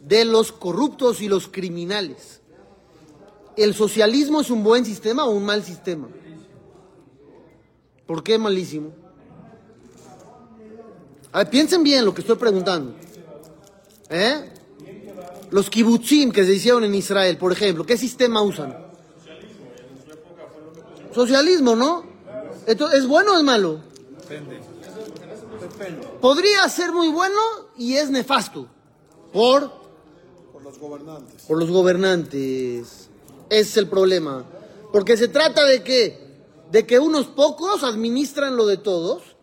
de 0.00 0.24
los 0.24 0.50
corruptos 0.50 1.20
y 1.20 1.28
los 1.28 1.46
criminales. 1.46 2.41
¿El 3.56 3.74
socialismo 3.74 4.40
es 4.40 4.50
un 4.50 4.62
buen 4.62 4.84
sistema 4.84 5.24
o 5.24 5.30
un 5.30 5.44
mal 5.44 5.62
sistema? 5.62 6.08
¿Por 8.06 8.22
qué 8.22 8.38
malísimo? 8.38 8.92
A 11.32 11.38
ver, 11.38 11.50
piensen 11.50 11.82
bien 11.82 12.04
lo 12.04 12.14
que 12.14 12.20
estoy 12.20 12.36
preguntando. 12.36 12.94
¿Eh? 14.10 14.50
Los 15.50 15.70
kibbutzim 15.70 16.30
que 16.30 16.44
se 16.44 16.54
hicieron 16.54 16.84
en 16.84 16.94
Israel, 16.94 17.38
por 17.38 17.52
ejemplo, 17.52 17.84
¿qué 17.84 17.96
sistema 17.96 18.42
usan? 18.42 18.76
Socialismo, 21.14 21.76
¿no? 21.76 22.04
¿Es 22.66 23.06
bueno 23.06 23.34
o 23.34 23.38
es 23.38 23.42
malo? 23.42 23.80
Podría 26.20 26.68
ser 26.68 26.92
muy 26.92 27.08
bueno 27.08 27.38
y 27.76 27.94
es 27.94 28.10
nefasto. 28.10 28.66
¿Por? 29.32 29.72
Por 30.52 30.62
los 30.62 30.78
gobernantes. 30.78 31.42
Por 31.42 31.58
los 31.58 31.70
gobernantes. 31.70 33.01
Es 33.52 33.76
el 33.76 33.86
problema. 33.86 34.46
Porque 34.94 35.14
se 35.14 35.28
trata 35.28 35.66
de 35.66 35.82
que, 35.82 36.18
de 36.70 36.86
que 36.86 36.98
unos 36.98 37.26
pocos 37.26 37.84
administran 37.84 38.56
lo 38.56 38.64
de 38.64 38.78
todos. 38.78 39.36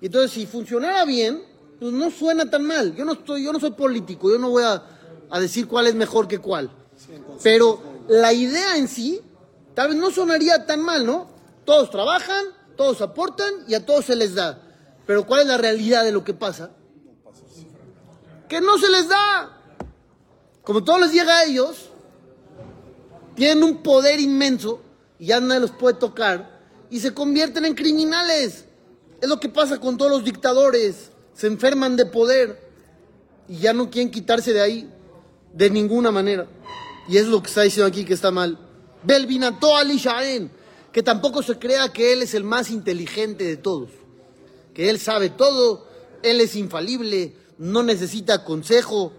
Y 0.00 0.06
entonces, 0.06 0.32
si 0.32 0.44
funcionara 0.44 1.04
bien, 1.04 1.40
pues 1.78 1.92
no 1.92 2.10
suena 2.10 2.50
tan 2.50 2.64
mal. 2.64 2.96
Yo 2.96 3.04
no, 3.04 3.12
estoy, 3.12 3.44
yo 3.44 3.52
no 3.52 3.60
soy 3.60 3.70
político, 3.70 4.28
yo 4.28 4.38
no 4.38 4.50
voy 4.50 4.64
a, 4.64 4.82
a 5.30 5.38
decir 5.38 5.68
cuál 5.68 5.86
es 5.86 5.94
mejor 5.94 6.26
que 6.26 6.40
cuál. 6.40 6.68
Pero 7.44 7.80
la 8.08 8.32
idea 8.32 8.76
en 8.76 8.88
sí, 8.88 9.20
tal 9.72 9.90
vez 9.90 9.98
no 9.98 10.10
sonaría 10.10 10.66
tan 10.66 10.80
mal, 10.80 11.06
¿no? 11.06 11.28
Todos 11.64 11.90
trabajan, 11.90 12.44
todos 12.76 13.02
aportan 13.02 13.54
y 13.68 13.74
a 13.74 13.86
todos 13.86 14.06
se 14.06 14.16
les 14.16 14.34
da. 14.34 14.60
Pero 15.06 15.26
¿cuál 15.26 15.42
es 15.42 15.46
la 15.46 15.58
realidad 15.58 16.02
de 16.02 16.10
lo 16.10 16.24
que 16.24 16.34
pasa? 16.34 16.72
Que 18.48 18.60
no 18.60 18.78
se 18.78 18.90
les 18.90 19.08
da. 19.08 19.60
Como 20.64 20.82
todo 20.82 20.98
les 20.98 21.12
llega 21.12 21.38
a 21.38 21.44
ellos, 21.44 21.90
tienen 23.34 23.62
un 23.62 23.82
poder 23.82 24.20
inmenso 24.20 24.80
y 25.18 25.26
ya 25.26 25.40
nadie 25.40 25.60
los 25.60 25.70
puede 25.72 25.98
tocar 25.98 26.60
y 26.90 27.00
se 27.00 27.12
convierten 27.12 27.64
en 27.64 27.74
criminales. 27.74 28.64
Es 29.20 29.28
lo 29.28 29.40
que 29.40 29.48
pasa 29.48 29.80
con 29.80 29.96
todos 29.96 30.10
los 30.10 30.24
dictadores. 30.24 31.10
Se 31.34 31.46
enferman 31.46 31.96
de 31.96 32.06
poder 32.06 32.60
y 33.48 33.58
ya 33.58 33.72
no 33.72 33.90
quieren 33.90 34.10
quitarse 34.10 34.52
de 34.52 34.60
ahí 34.60 34.90
de 35.52 35.70
ninguna 35.70 36.10
manera. 36.10 36.46
Y 37.08 37.16
es 37.16 37.26
lo 37.26 37.42
que 37.42 37.48
está 37.48 37.62
diciendo 37.62 37.88
aquí 37.88 38.04
que 38.04 38.14
está 38.14 38.30
mal. 38.30 38.58
Belvinato 39.02 39.76
Ali 39.76 39.98
Shaen, 39.98 40.50
que 40.92 41.02
tampoco 41.02 41.42
se 41.42 41.58
crea 41.58 41.92
que 41.92 42.12
él 42.12 42.22
es 42.22 42.34
el 42.34 42.44
más 42.44 42.70
inteligente 42.70 43.44
de 43.44 43.56
todos, 43.56 43.90
que 44.72 44.88
él 44.88 44.98
sabe 44.98 45.28
todo, 45.28 45.86
él 46.22 46.40
es 46.40 46.56
infalible, 46.56 47.34
no 47.58 47.82
necesita 47.82 48.44
consejo. 48.44 49.12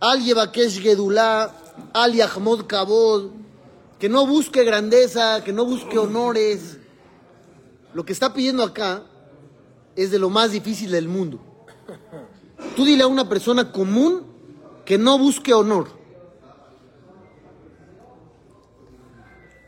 Al 0.00 0.22
Yebakesh 0.22 0.80
Gedulá, 0.80 1.54
Al 1.92 2.14
Yahmod 2.14 2.66
Kabod, 2.66 3.30
que 3.98 4.08
no 4.08 4.26
busque 4.26 4.64
grandeza, 4.64 5.42
que 5.44 5.52
no 5.52 5.64
busque 5.64 5.98
honores. 5.98 6.78
Lo 7.94 8.04
que 8.04 8.12
está 8.12 8.32
pidiendo 8.32 8.62
acá 8.62 9.04
es 9.96 10.10
de 10.10 10.18
lo 10.18 10.30
más 10.30 10.52
difícil 10.52 10.90
del 10.90 11.08
mundo. 11.08 11.40
Tú 12.76 12.84
dile 12.84 13.02
a 13.02 13.06
una 13.06 13.28
persona 13.28 13.72
común 13.72 14.26
que 14.84 14.98
no 14.98 15.18
busque 15.18 15.52
honor. 15.52 15.88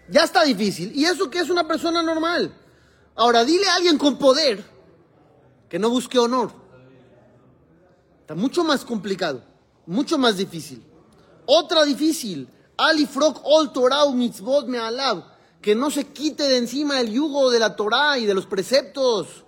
Ya 0.08 0.24
está 0.24 0.44
difícil. 0.44 0.92
¿Y 0.94 1.04
eso 1.04 1.30
que 1.30 1.38
es 1.38 1.50
una 1.50 1.66
persona 1.66 2.02
normal? 2.02 2.52
Ahora, 3.14 3.44
dile 3.44 3.68
a 3.68 3.76
alguien 3.76 3.98
con 3.98 4.18
poder 4.18 4.64
que 5.68 5.78
no 5.78 5.90
busque 5.90 6.18
honor. 6.18 6.52
Está 8.20 8.34
mucho 8.34 8.64
más 8.64 8.84
complicado, 8.84 9.42
mucho 9.86 10.18
más 10.18 10.36
difícil. 10.36 10.84
Otra 11.52 11.85
difícil, 11.85 12.47
Ali 12.76 13.07
Frog 13.07 13.40
Ol 13.42 13.73
Torah 13.73 14.09
Mitzvot 14.12 14.69
Me'alav, 14.69 15.25
que 15.61 15.75
no 15.75 15.90
se 15.90 16.07
quite 16.07 16.45
de 16.45 16.59
encima 16.59 17.00
el 17.00 17.11
yugo 17.11 17.50
de 17.50 17.59
la 17.59 17.75
Torah 17.75 18.19
y 18.19 18.25
de 18.25 18.35
los 18.35 18.47
preceptos. 18.47 19.42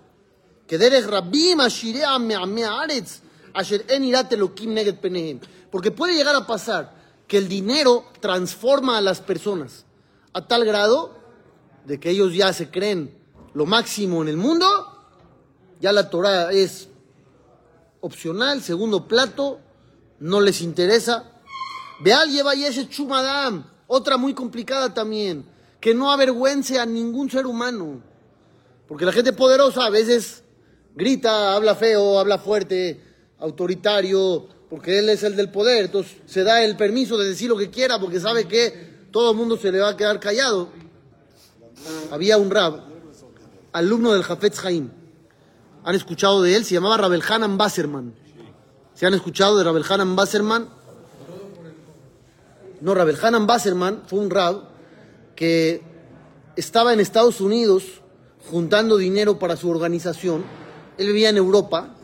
Que 0.67 0.77
derech 0.77 1.05
Rabbim 1.05 1.61
Ashirea 1.61 2.19
Me'aretz, 2.19 3.21
Asher 3.53 3.85
En 3.87 4.03
Irat 4.03 4.33
Elokim 4.33 4.73
Neged 4.73 4.99
Penehem. 4.99 5.39
Porque 5.71 5.91
puede 5.91 6.13
llegar 6.13 6.35
a 6.35 6.45
pasar 6.45 6.93
que 7.25 7.37
el 7.37 7.47
dinero 7.47 8.03
transforma 8.19 8.97
a 8.97 9.01
las 9.01 9.21
personas 9.21 9.85
a 10.33 10.45
tal 10.45 10.65
grado 10.65 11.15
de 11.85 12.01
que 12.01 12.09
ellos 12.09 12.33
ya 12.35 12.51
se 12.51 12.69
creen 12.69 13.17
lo 13.53 13.65
máximo 13.65 14.21
en 14.21 14.27
el 14.27 14.35
mundo, 14.35 14.67
ya 15.79 15.93
la 15.93 16.09
Torah 16.09 16.51
es 16.51 16.89
opcional, 18.01 18.61
segundo 18.61 19.07
plato, 19.07 19.61
no 20.19 20.41
les 20.41 20.59
interesa. 20.59 21.29
Veal 22.03 22.29
lleva 22.29 22.53
ese 22.53 22.89
chumadam, 22.89 23.63
otra 23.87 24.17
muy 24.17 24.33
complicada 24.33 24.93
también, 24.93 25.45
que 25.79 25.93
no 25.93 26.11
avergüence 26.11 26.77
a 26.77 26.85
ningún 26.85 27.31
ser 27.31 27.45
humano. 27.45 28.01
Porque 28.89 29.05
la 29.05 29.13
gente 29.13 29.31
poderosa 29.31 29.85
a 29.85 29.89
veces 29.89 30.43
grita, 30.93 31.55
habla 31.55 31.75
feo, 31.75 32.19
habla 32.19 32.37
fuerte, 32.39 33.01
autoritario, 33.39 34.49
porque 34.69 34.99
él 34.99 35.07
es 35.07 35.23
el 35.23 35.37
del 35.37 35.49
poder, 35.49 35.85
entonces 35.85 36.17
se 36.25 36.43
da 36.43 36.61
el 36.61 36.75
permiso 36.75 37.17
de 37.17 37.29
decir 37.29 37.47
lo 37.49 37.55
que 37.55 37.69
quiera 37.69 37.97
porque 37.97 38.19
sabe 38.19 38.49
que 38.49 39.07
todo 39.09 39.31
el 39.31 39.37
mundo 39.37 39.55
se 39.55 39.71
le 39.71 39.79
va 39.79 39.89
a 39.89 39.97
quedar 39.97 40.19
callado. 40.19 40.67
Había 42.11 42.37
un 42.37 42.51
rab, 42.51 42.81
alumno 43.71 44.11
del 44.11 44.23
Jafetz 44.23 44.65
Haim. 44.65 44.91
¿Han 45.85 45.95
escuchado 45.95 46.41
de 46.41 46.57
él? 46.57 46.65
Se 46.65 46.73
llamaba 46.73 46.97
Rabel 46.97 47.23
Hanan 47.25 47.57
Basserman. 47.57 48.13
¿Se 48.93 49.05
han 49.05 49.13
escuchado 49.13 49.57
de 49.57 49.63
Rabel 49.63 49.85
Hanan 49.89 50.17
Basserman? 50.17 50.82
No, 52.83 52.93
Rabel 52.93 53.17
Hanan 53.21 53.47
Basserman 53.47 54.03
fue 54.07 54.19
un 54.19 54.29
rab 54.29 54.63
que 55.35 55.81
estaba 56.57 56.93
en 56.93 56.99
Estados 56.99 57.39
Unidos 57.39 58.01
juntando 58.51 58.97
dinero 58.97 59.39
para 59.39 59.55
su 59.55 59.69
organización. 59.69 60.43
Él 60.97 61.07
vivía 61.07 61.29
en 61.29 61.37
Europa 61.37 61.95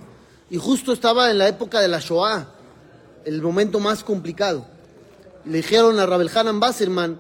y 0.50 0.57
justo 0.57 0.93
estaba 0.93 1.29
en 1.31 1.38
la 1.38 1.50
época 1.50 1.81
de 1.81 1.89
la 1.89 2.00
Shoah, 2.00 2.48
el 3.25 3.41
momento 3.41 3.79
más 3.79 4.03
complicado 4.05 4.65
le 5.45 5.57
dijeron 5.57 6.00
a 6.00 6.05
Rabel 6.05 6.29
Hanan 6.33 6.59
Basserman, 6.59 7.19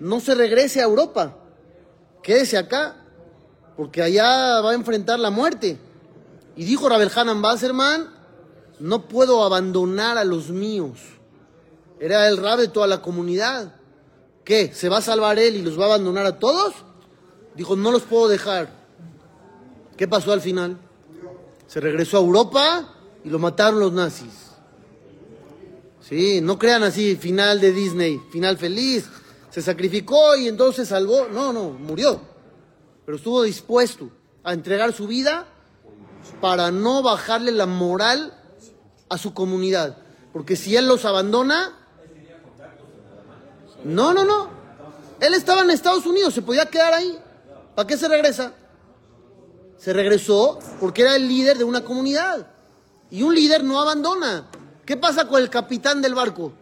no 0.00 0.20
se 0.20 0.34
regrese 0.34 0.80
a 0.80 0.84
Europa, 0.84 1.36
quédese 2.22 2.56
acá, 2.56 2.96
porque 3.76 4.02
allá 4.02 4.60
va 4.60 4.70
a 4.70 4.74
enfrentar 4.74 5.18
la 5.18 5.30
muerte. 5.30 5.78
Y 6.56 6.64
dijo 6.64 6.88
Rabel 6.88 7.10
Hanan 7.14 7.42
Basserman, 7.42 8.08
no 8.80 9.06
puedo 9.08 9.44
abandonar 9.44 10.18
a 10.18 10.24
los 10.24 10.50
míos. 10.50 10.98
Era 12.00 12.28
el 12.28 12.36
rab 12.36 12.58
de 12.58 12.68
toda 12.68 12.86
la 12.86 13.02
comunidad. 13.02 13.74
¿Qué? 14.44 14.72
¿Se 14.72 14.88
va 14.88 14.98
a 14.98 15.02
salvar 15.02 15.38
él 15.38 15.56
y 15.56 15.62
los 15.62 15.78
va 15.78 15.84
a 15.84 15.86
abandonar 15.86 16.26
a 16.26 16.38
todos? 16.38 16.74
Dijo, 17.54 17.76
no 17.76 17.90
los 17.90 18.02
puedo 18.02 18.28
dejar. 18.28 18.70
¿Qué 19.96 20.06
pasó 20.06 20.32
al 20.32 20.40
final? 20.40 20.78
Se 21.66 21.80
regresó 21.80 22.18
a 22.18 22.20
Europa 22.20 22.94
y 23.24 23.28
lo 23.28 23.38
mataron 23.38 23.80
los 23.80 23.92
nazis. 23.92 24.52
Sí, 26.00 26.40
no 26.40 26.58
crean 26.58 26.82
así, 26.84 27.16
final 27.16 27.60
de 27.60 27.72
Disney, 27.72 28.18
final 28.30 28.56
feliz, 28.56 29.06
se 29.50 29.60
sacrificó 29.60 30.36
y 30.36 30.48
entonces 30.48 30.88
salvó. 30.88 31.28
No, 31.28 31.52
no, 31.52 31.70
murió. 31.70 32.20
Pero 33.04 33.16
estuvo 33.16 33.42
dispuesto 33.42 34.08
a 34.44 34.52
entregar 34.52 34.92
su 34.92 35.06
vida 35.06 35.46
para 36.40 36.70
no 36.70 37.02
bajarle 37.02 37.52
la 37.52 37.66
moral 37.66 38.32
a 39.08 39.18
su 39.18 39.34
comunidad. 39.34 39.98
Porque 40.32 40.56
si 40.56 40.76
él 40.76 40.86
los 40.86 41.04
abandona... 41.04 41.74
No, 43.84 44.12
no, 44.12 44.24
no. 44.24 44.48
Él 45.20 45.34
estaba 45.34 45.62
en 45.62 45.70
Estados 45.70 46.06
Unidos, 46.06 46.34
se 46.34 46.42
podía 46.42 46.66
quedar 46.66 46.94
ahí. 46.94 47.18
¿Para 47.74 47.86
qué 47.86 47.96
se 47.96 48.08
regresa? 48.08 48.52
Se 49.76 49.92
regresó 49.92 50.58
porque 50.80 51.02
era 51.02 51.16
el 51.16 51.28
líder 51.28 51.58
de 51.58 51.64
una 51.64 51.82
comunidad. 51.82 52.46
Y 53.10 53.22
un 53.22 53.34
líder 53.34 53.64
no 53.64 53.80
abandona. 53.80 54.46
¿Qué 54.84 54.96
pasa 54.96 55.26
con 55.26 55.40
el 55.42 55.50
capitán 55.50 56.02
del 56.02 56.14
barco? 56.14 56.52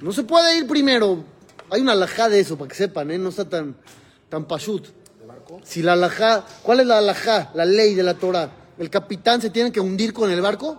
No 0.00 0.12
se 0.12 0.22
puede 0.22 0.58
ir 0.58 0.66
primero. 0.66 1.24
Hay 1.70 1.80
una 1.82 1.92
alajá 1.92 2.28
de 2.28 2.40
eso, 2.40 2.56
para 2.56 2.68
que 2.68 2.74
sepan, 2.74 3.10
¿eh? 3.10 3.18
No 3.18 3.28
está 3.28 3.48
tan, 3.48 3.76
tan 4.28 4.44
pashut. 4.46 4.86
Si 5.62 5.82
la 5.82 5.92
alajá, 5.92 6.44
¿cuál 6.62 6.80
es 6.80 6.86
la 6.86 6.98
alajá? 6.98 7.50
La 7.54 7.64
ley 7.64 7.94
de 7.94 8.02
la 8.02 8.14
Torah. 8.14 8.50
¿El 8.78 8.88
capitán 8.88 9.40
se 9.40 9.50
tiene 9.50 9.70
que 9.70 9.80
hundir 9.80 10.12
con 10.12 10.30
el 10.30 10.40
barco? 10.40 10.78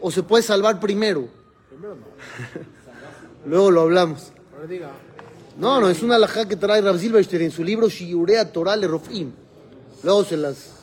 ¿O 0.00 0.10
se 0.10 0.22
puede 0.22 0.42
salvar 0.42 0.80
primero? 0.80 1.28
Primero 1.68 1.94
no. 1.96 2.04
Luego 3.46 3.70
lo 3.70 3.82
hablamos. 3.82 4.32
No, 5.58 5.80
no, 5.80 5.88
es 5.88 6.02
una 6.02 6.16
alajá 6.16 6.48
que 6.48 6.56
trae 6.56 6.80
Rav 6.80 6.98
Silverstein 6.98 7.42
en 7.42 7.50
su 7.50 7.62
libro 7.62 7.88
Shiurea 7.88 8.50
Torah 8.52 8.76
le 8.76 8.88
Rofim. 8.88 9.32
Luego 10.02 10.24
se 10.24 10.36
las 10.36 10.74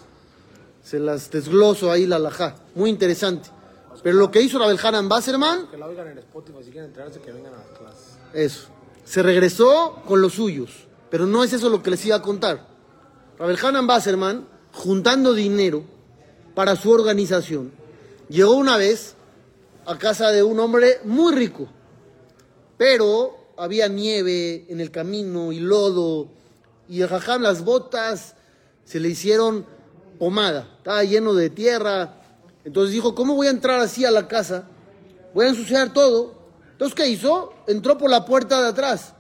se 0.84 1.00
las 1.00 1.30
desgloso 1.30 1.91
ahí 1.91 2.06
la 2.06 2.17
alajá. 2.17 2.56
Muy 2.76 2.89
interesante. 2.89 3.50
Pero 4.04 4.17
lo 4.17 4.32
que 4.32 4.41
hizo 4.41 4.58
Rabel 4.58 4.80
Hanan 4.82 5.08
Basserman. 5.08 5.67
Que 5.67 5.78
la 5.78 5.88
oigan 5.88 6.08
en 6.08 6.17
Spotify, 6.17 6.58
si 6.63 6.71
quieren 6.71 6.89
enterarse, 6.89 7.19
que 7.19 7.32
vengan 7.32 7.54
a 7.54 7.58
las 7.58 7.67
clases. 7.78 8.17
Eso. 8.34 8.67
Se 9.06 9.21
regresó 9.21 10.02
con 10.08 10.21
los 10.21 10.34
suyos. 10.34 10.88
Pero 11.10 11.26
no 11.26 11.43
es 11.43 11.54
eso 11.54 11.69
lo 11.69 11.84
que 11.84 11.91
les 11.91 12.06
iba 12.06 12.15
a 12.15 12.21
contar. 12.21 12.67
Rabel 13.38 13.58
Hanan 13.63 13.86
Basserman, 13.86 14.47
juntando 14.74 15.34
dinero 15.34 15.84
para 16.56 16.76
su 16.76 16.91
organización, 16.91 17.71
llegó 18.30 18.54
una 18.56 18.78
vez 18.78 19.15
a 19.86 19.97
casa 19.97 20.32
de 20.32 20.43
un 20.43 20.60
hombre 20.60 21.00
muy 21.04 21.34
rico. 21.34 21.67
Pero 22.82 23.38
había 23.58 23.88
nieve 23.88 24.65
en 24.67 24.82
el 24.82 24.89
camino 24.89 25.52
y 25.52 25.60
lodo. 25.60 26.30
Y 26.89 27.02
el 27.02 27.10
jajam, 27.10 27.44
las 27.44 27.63
botas 27.63 28.34
se 28.86 29.00
le 29.00 29.10
hicieron 29.10 29.67
pomada, 30.17 30.67
estaba 30.78 31.04
lleno 31.04 31.36
de 31.36 31.52
tierra. 31.52 32.24
Entonces 32.65 32.91
dijo, 32.91 33.13
¿cómo 33.13 33.36
voy 33.36 33.46
a 33.46 33.52
entrar 33.52 33.80
así 33.82 34.04
a 34.04 34.10
la 34.10 34.28
casa? 34.28 34.63
Voy 35.36 35.46
a 35.46 35.50
ensuciar 35.50 35.94
todo. 35.94 36.34
Entonces, 36.72 36.96
¿qué 36.96 37.08
hizo? 37.08 37.54
Entró 37.67 38.00
por 38.00 38.10
la 38.10 38.26
puerta 38.26 38.60
de 38.60 38.70
atrás. 38.70 39.13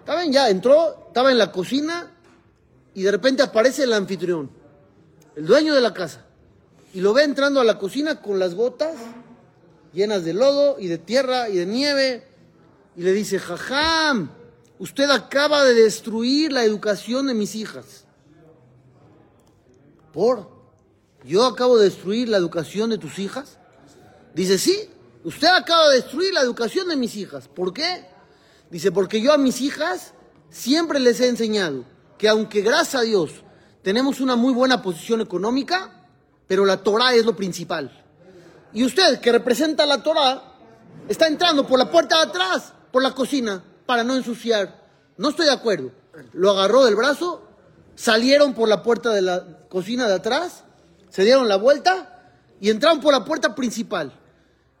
Está 0.00 0.20
bien, 0.20 0.34
ya 0.34 0.50
entró, 0.50 1.06
estaba 1.06 1.30
en 1.30 1.38
la 1.38 1.50
cocina 1.50 2.12
y 2.92 3.02
de 3.02 3.10
repente 3.10 3.42
aparece 3.42 3.84
el 3.84 3.94
anfitrión, 3.94 4.50
el 5.36 5.46
dueño 5.46 5.74
de 5.74 5.80
la 5.80 5.94
casa. 5.94 6.26
Y 6.92 7.00
lo 7.00 7.14
ve 7.14 7.22
entrando 7.24 7.62
a 7.62 7.64
la 7.64 7.78
cocina 7.78 8.20
con 8.20 8.38
las 8.38 8.54
botas 8.54 8.94
llenas 9.94 10.22
de 10.22 10.34
lodo 10.34 10.78
y 10.78 10.88
de 10.88 10.98
tierra 10.98 11.48
y 11.48 11.56
de 11.56 11.64
nieve. 11.64 12.27
Y 12.98 13.02
le 13.02 13.12
dice, 13.12 13.38
jajam, 13.38 14.28
usted 14.80 15.08
acaba 15.08 15.62
de 15.62 15.72
destruir 15.72 16.50
la 16.50 16.64
educación 16.64 17.28
de 17.28 17.34
mis 17.34 17.54
hijas. 17.54 18.06
¿Por? 20.12 20.50
¿Yo 21.22 21.46
acabo 21.46 21.78
de 21.78 21.84
destruir 21.84 22.28
la 22.28 22.38
educación 22.38 22.90
de 22.90 22.98
tus 22.98 23.20
hijas? 23.20 23.56
Dice, 24.34 24.58
sí, 24.58 24.90
usted 25.22 25.46
acaba 25.46 25.90
de 25.90 25.94
destruir 25.98 26.34
la 26.34 26.40
educación 26.40 26.88
de 26.88 26.96
mis 26.96 27.14
hijas. 27.14 27.46
¿Por 27.46 27.72
qué? 27.72 28.04
Dice, 28.68 28.90
porque 28.90 29.20
yo 29.20 29.32
a 29.32 29.38
mis 29.38 29.60
hijas 29.60 30.12
siempre 30.50 30.98
les 30.98 31.20
he 31.20 31.28
enseñado 31.28 31.84
que 32.18 32.28
aunque 32.28 32.62
gracias 32.62 32.96
a 32.96 33.04
Dios 33.04 33.30
tenemos 33.82 34.18
una 34.20 34.34
muy 34.34 34.52
buena 34.52 34.82
posición 34.82 35.20
económica, 35.20 36.04
pero 36.48 36.64
la 36.64 36.78
Torah 36.78 37.14
es 37.14 37.24
lo 37.24 37.36
principal. 37.36 38.04
Y 38.72 38.82
usted, 38.84 39.20
que 39.20 39.30
representa 39.30 39.86
la 39.86 40.02
Torah, 40.02 40.42
está 41.08 41.28
entrando 41.28 41.64
por 41.64 41.78
la 41.78 41.88
puerta 41.92 42.16
de 42.16 42.22
atrás, 42.22 42.72
por 42.90 43.02
la 43.02 43.14
cocina, 43.14 43.62
para 43.86 44.04
no 44.04 44.16
ensuciar. 44.16 44.82
No 45.16 45.30
estoy 45.30 45.46
de 45.46 45.52
acuerdo. 45.52 45.92
Lo 46.32 46.50
agarró 46.50 46.84
del 46.84 46.96
brazo 46.96 47.48
salieron 47.98 48.54
por 48.54 48.68
la 48.68 48.84
puerta 48.84 49.12
de 49.12 49.22
la 49.22 49.44
cocina 49.68 50.06
de 50.06 50.14
atrás, 50.14 50.62
se 51.10 51.24
dieron 51.24 51.48
la 51.48 51.56
vuelta 51.56 52.30
y 52.60 52.70
entraron 52.70 53.00
por 53.00 53.12
la 53.12 53.24
puerta 53.24 53.56
principal. 53.56 54.12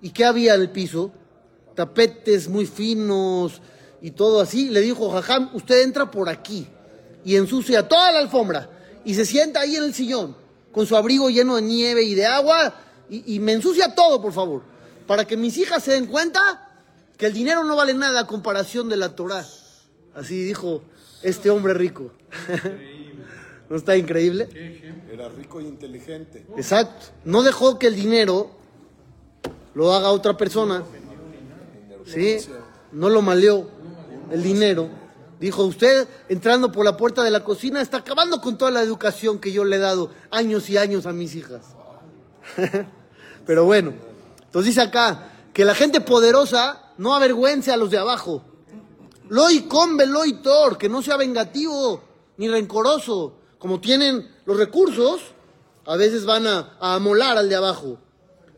¿Y 0.00 0.10
qué 0.10 0.24
había 0.24 0.54
en 0.54 0.62
el 0.62 0.70
piso? 0.70 1.12
tapetes 1.74 2.48
muy 2.48 2.66
finos 2.66 3.60
y 4.02 4.10
todo 4.10 4.40
así. 4.40 4.68
Le 4.68 4.80
dijo, 4.80 5.10
Jajam, 5.10 5.50
usted 5.54 5.82
entra 5.82 6.10
por 6.10 6.28
aquí 6.28 6.66
y 7.24 7.36
ensucia 7.36 7.86
toda 7.86 8.10
la 8.10 8.18
alfombra 8.18 8.68
y 9.04 9.14
se 9.14 9.24
sienta 9.24 9.60
ahí 9.60 9.76
en 9.76 9.84
el 9.84 9.94
sillón 9.94 10.36
con 10.72 10.86
su 10.86 10.96
abrigo 10.96 11.30
lleno 11.30 11.56
de 11.56 11.62
nieve 11.62 12.02
y 12.02 12.14
de 12.14 12.26
agua 12.26 12.74
y, 13.08 13.34
y 13.34 13.40
me 13.40 13.52
ensucia 13.52 13.94
todo, 13.94 14.20
por 14.20 14.32
favor, 14.32 14.62
para 15.06 15.24
que 15.24 15.36
mis 15.36 15.56
hijas 15.56 15.82
se 15.82 15.92
den 15.92 16.06
cuenta 16.06 16.67
que 17.18 17.26
el 17.26 17.32
dinero 17.32 17.64
no 17.64 17.76
vale 17.76 17.92
nada 17.94 18.20
a 18.20 18.26
comparación 18.26 18.88
de 18.88 18.96
la 18.96 19.16
Torah. 19.16 19.44
Así 20.14 20.42
dijo 20.44 20.82
este 21.22 21.50
hombre 21.50 21.74
rico. 21.74 22.12
¿No 23.68 23.76
está 23.76 23.96
increíble? 23.96 24.48
Era 25.12 25.28
rico 25.28 25.60
y 25.60 25.66
inteligente. 25.66 26.46
Exacto. 26.56 27.06
No 27.24 27.42
dejó 27.42 27.78
que 27.78 27.88
el 27.88 27.96
dinero 27.96 28.52
lo 29.74 29.92
haga 29.92 30.10
otra 30.10 30.36
persona. 30.36 30.84
Sí. 32.06 32.38
No 32.92 33.10
lo 33.10 33.20
maleó 33.20 33.68
el 34.30 34.42
dinero. 34.42 34.88
Dijo, 35.40 35.64
usted 35.64 36.08
entrando 36.28 36.72
por 36.72 36.84
la 36.84 36.96
puerta 36.96 37.22
de 37.22 37.30
la 37.30 37.44
cocina 37.44 37.80
está 37.80 37.98
acabando 37.98 38.40
con 38.40 38.56
toda 38.56 38.70
la 38.70 38.80
educación 38.80 39.38
que 39.38 39.52
yo 39.52 39.64
le 39.64 39.76
he 39.76 39.80
dado 39.80 40.10
años 40.30 40.70
y 40.70 40.78
años 40.78 41.04
a 41.04 41.12
mis 41.12 41.34
hijas. 41.34 41.62
Pero 43.46 43.64
bueno, 43.64 43.92
entonces 44.44 44.74
dice 44.74 44.80
acá 44.80 45.32
que 45.52 45.64
la 45.64 45.74
gente 45.74 46.00
poderosa 46.00 46.87
no 46.98 47.14
avergüence 47.14 47.72
a 47.72 47.76
los 47.76 47.90
de 47.90 47.98
abajo. 47.98 48.42
Loy 49.28 49.62
combe, 49.62 50.06
loy 50.06 50.42
tor, 50.42 50.76
que 50.76 50.88
no 50.88 51.02
sea 51.02 51.16
vengativo 51.16 52.02
ni 52.36 52.48
rencoroso. 52.48 53.34
Como 53.58 53.80
tienen 53.80 54.30
los 54.44 54.56
recursos, 54.56 55.20
a 55.86 55.96
veces 55.96 56.24
van 56.24 56.46
a, 56.46 56.76
a 56.80 56.94
amolar 56.94 57.38
al 57.38 57.48
de 57.48 57.56
abajo. 57.56 57.98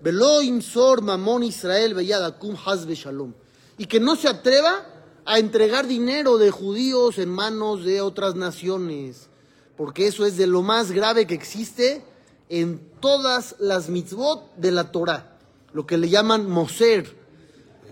Velo 0.00 0.40
imsor 0.42 1.02
mamón 1.02 1.42
Israel 1.42 1.94
beyadakum 1.94 2.56
hasbe 2.64 2.94
shalom. 2.94 3.34
Y 3.76 3.86
que 3.86 4.00
no 4.00 4.16
se 4.16 4.28
atreva 4.28 4.86
a 5.26 5.38
entregar 5.38 5.86
dinero 5.86 6.38
de 6.38 6.50
judíos 6.50 7.18
en 7.18 7.28
manos 7.28 7.84
de 7.84 8.00
otras 8.00 8.34
naciones. 8.34 9.28
Porque 9.76 10.06
eso 10.06 10.24
es 10.24 10.36
de 10.36 10.46
lo 10.46 10.62
más 10.62 10.92
grave 10.92 11.26
que 11.26 11.34
existe 11.34 12.04
en 12.48 12.80
todas 13.00 13.56
las 13.58 13.88
mitzvot 13.88 14.54
de 14.56 14.72
la 14.72 14.90
Torah. 14.92 15.38
Lo 15.72 15.86
que 15.86 15.98
le 15.98 16.08
llaman 16.08 16.48
moser, 16.48 17.19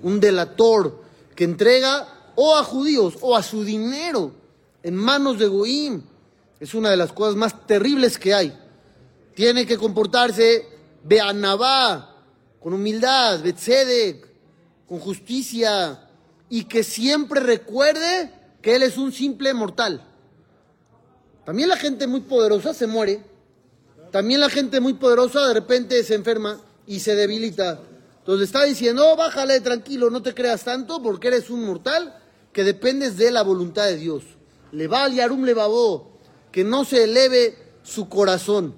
un 0.03 0.21
delator 0.21 1.03
que 1.35 1.45
entrega 1.45 2.33
o 2.35 2.57
a 2.57 2.65
judíos 2.65 3.15
o 3.21 3.37
a 3.37 3.43
su 3.43 3.65
dinero 3.65 4.33
en 4.83 4.95
manos 4.95 5.39
de 5.39 5.47
Goim. 5.47 6.03
Es 6.61 6.75
una 6.75 6.91
de 6.91 6.97
las 6.97 7.13
cosas 7.13 7.37
más 7.37 7.67
terribles 7.67 8.19
que 8.19 8.35
hay. 8.35 8.59
Tiene 9.35 9.67
que 9.67 9.79
comportarse 9.79 10.67
beanabá, 11.05 12.17
con 12.61 12.75
humildad, 12.75 13.43
betzedek, 13.43 14.27
con 14.89 14.99
justicia 14.99 16.09
y 16.49 16.65
que 16.65 16.83
siempre 16.83 17.41
recuerde 17.41 18.33
que 18.63 18.77
él 18.77 18.83
es 18.83 18.97
un 18.97 19.13
simple 19.13 19.53
mortal. 19.55 20.05
También 21.45 21.69
la 21.69 21.77
gente 21.77 22.07
muy 22.07 22.21
poderosa 22.21 22.75
se 22.75 22.87
muere. 22.87 23.23
También 24.11 24.41
la 24.41 24.49
gente 24.49 24.81
muy 24.81 24.95
poderosa 24.95 25.47
de 25.47 25.55
repente 25.55 26.03
se 26.03 26.15
enferma 26.15 26.61
y 26.87 27.01
se 27.01 27.15
debilita. 27.15 27.81
Entonces 28.29 28.49
está 28.51 28.65
diciendo, 28.65 29.11
oh, 29.11 29.17
bájale 29.17 29.59
tranquilo, 29.63 30.11
no 30.11 30.21
te 30.21 30.35
creas 30.35 30.63
tanto 30.63 31.03
porque 31.03 31.29
eres 31.29 31.49
un 31.49 31.65
mortal 31.65 32.15
que 32.53 32.63
dependes 32.63 33.17
de 33.17 33.31
la 33.31 33.41
voluntad 33.41 33.87
de 33.87 33.97
Dios. 33.97 34.23
Le 34.71 34.87
va 34.87 35.05
al 35.05 35.15
yarum 35.15 35.45
le 35.45 35.55
babó, 35.55 36.19
que 36.53 36.63
no 36.63 36.85
se 36.85 37.05
eleve 37.05 37.57
su 37.83 38.11
corazón. 38.11 38.75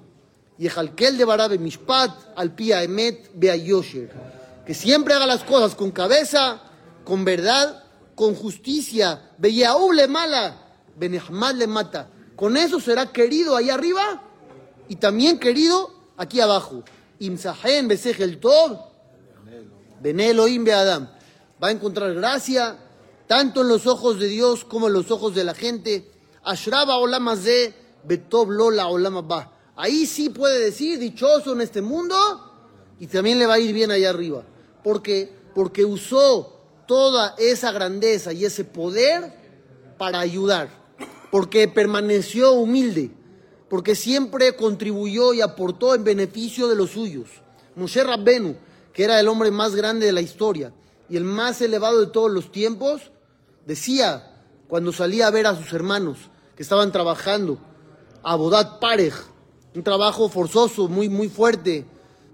Y 0.57 0.67
ejalkel 0.67 1.17
de 1.17 1.25
barabe 1.25 1.57
mishpat 1.57 2.17
al 2.37 2.55
pia 2.55 2.81
emet 2.81 3.29
beayosher. 3.33 4.09
Que 4.65 4.73
siempre 4.73 5.15
haga 5.15 5.25
las 5.25 5.43
cosas 5.43 5.75
con 5.75 5.91
cabeza, 5.91 6.61
con 7.03 7.25
verdad, 7.25 7.83
con 8.15 8.35
justicia. 8.35 9.31
Beyaú 9.37 9.91
le 9.91 10.07
mala, 10.07 10.77
benehmad 10.95 11.55
le 11.55 11.67
mata. 11.67 12.09
Con 12.37 12.55
eso 12.55 12.79
será 12.79 13.11
querido 13.11 13.57
ahí 13.57 13.69
arriba 13.69 14.23
y 14.87 14.95
también 14.95 15.39
querido 15.39 15.93
aquí 16.15 16.39
abajo. 16.39 16.85
Imsahen 17.19 17.89
besejel 17.89 18.39
tov, 20.01 20.03
beneloim 20.03 20.63
beadam. 20.63 21.07
Va 21.61 21.67
a 21.67 21.71
encontrar 21.71 22.13
gracia 22.13 22.77
tanto 23.27 23.61
en 23.61 23.67
los 23.67 23.87
ojos 23.87 24.19
de 24.19 24.27
Dios 24.27 24.65
como 24.65 24.87
en 24.87 24.93
los 24.93 25.11
ojos 25.11 25.35
de 25.35 25.43
la 25.43 25.53
gente. 25.53 26.11
Ashraba 26.43 26.97
olamazé, 26.97 27.73
betov 28.03 28.49
lola 28.49 28.87
olamabá. 28.87 29.51
Ahí 29.75 30.05
sí 30.05 30.29
puede 30.29 30.59
decir 30.59 30.99
dichoso 30.99 31.53
en 31.53 31.61
este 31.61 31.81
mundo 31.81 32.15
y 32.99 33.07
también 33.07 33.39
le 33.39 33.45
va 33.45 33.55
a 33.55 33.59
ir 33.59 33.73
bien 33.73 33.91
allá 33.91 34.09
arriba. 34.09 34.43
¿Por 34.83 35.01
qué? 35.01 35.33
Porque 35.55 35.85
usó 35.85 36.59
toda 36.87 37.35
esa 37.37 37.71
grandeza 37.71 38.33
y 38.33 38.45
ese 38.45 38.65
poder 38.65 39.33
para 39.97 40.19
ayudar. 40.19 40.69
Porque 41.31 41.67
permaneció 41.67 42.51
humilde. 42.51 43.11
Porque 43.69 43.95
siempre 43.95 44.55
contribuyó 44.55 45.33
y 45.33 45.41
aportó 45.41 45.95
en 45.95 46.03
beneficio 46.03 46.67
de 46.67 46.75
los 46.75 46.91
suyos. 46.91 47.29
Moshe 47.75 48.03
Rabbenu, 48.03 48.57
que 48.93 49.03
era 49.03 49.19
el 49.19 49.27
hombre 49.27 49.51
más 49.51 49.75
grande 49.75 50.05
de 50.05 50.11
la 50.11 50.21
historia 50.21 50.73
y 51.09 51.17
el 51.17 51.23
más 51.23 51.61
elevado 51.61 51.99
de 51.99 52.07
todos 52.07 52.31
los 52.31 52.51
tiempos, 52.51 53.11
decía 53.65 54.27
cuando 54.67 54.93
salía 54.93 55.27
a 55.27 55.31
ver 55.31 55.47
a 55.47 55.55
sus 55.55 55.73
hermanos 55.73 56.17
que 56.55 56.63
estaban 56.63 56.91
trabajando, 56.91 57.57
a 58.23 58.35
Bodat 58.35 58.79
Parej, 58.79 59.13
un 59.75 59.83
trabajo 59.83 60.29
forzoso, 60.29 60.87
muy, 60.87 61.09
muy 61.09 61.29
fuerte, 61.29 61.85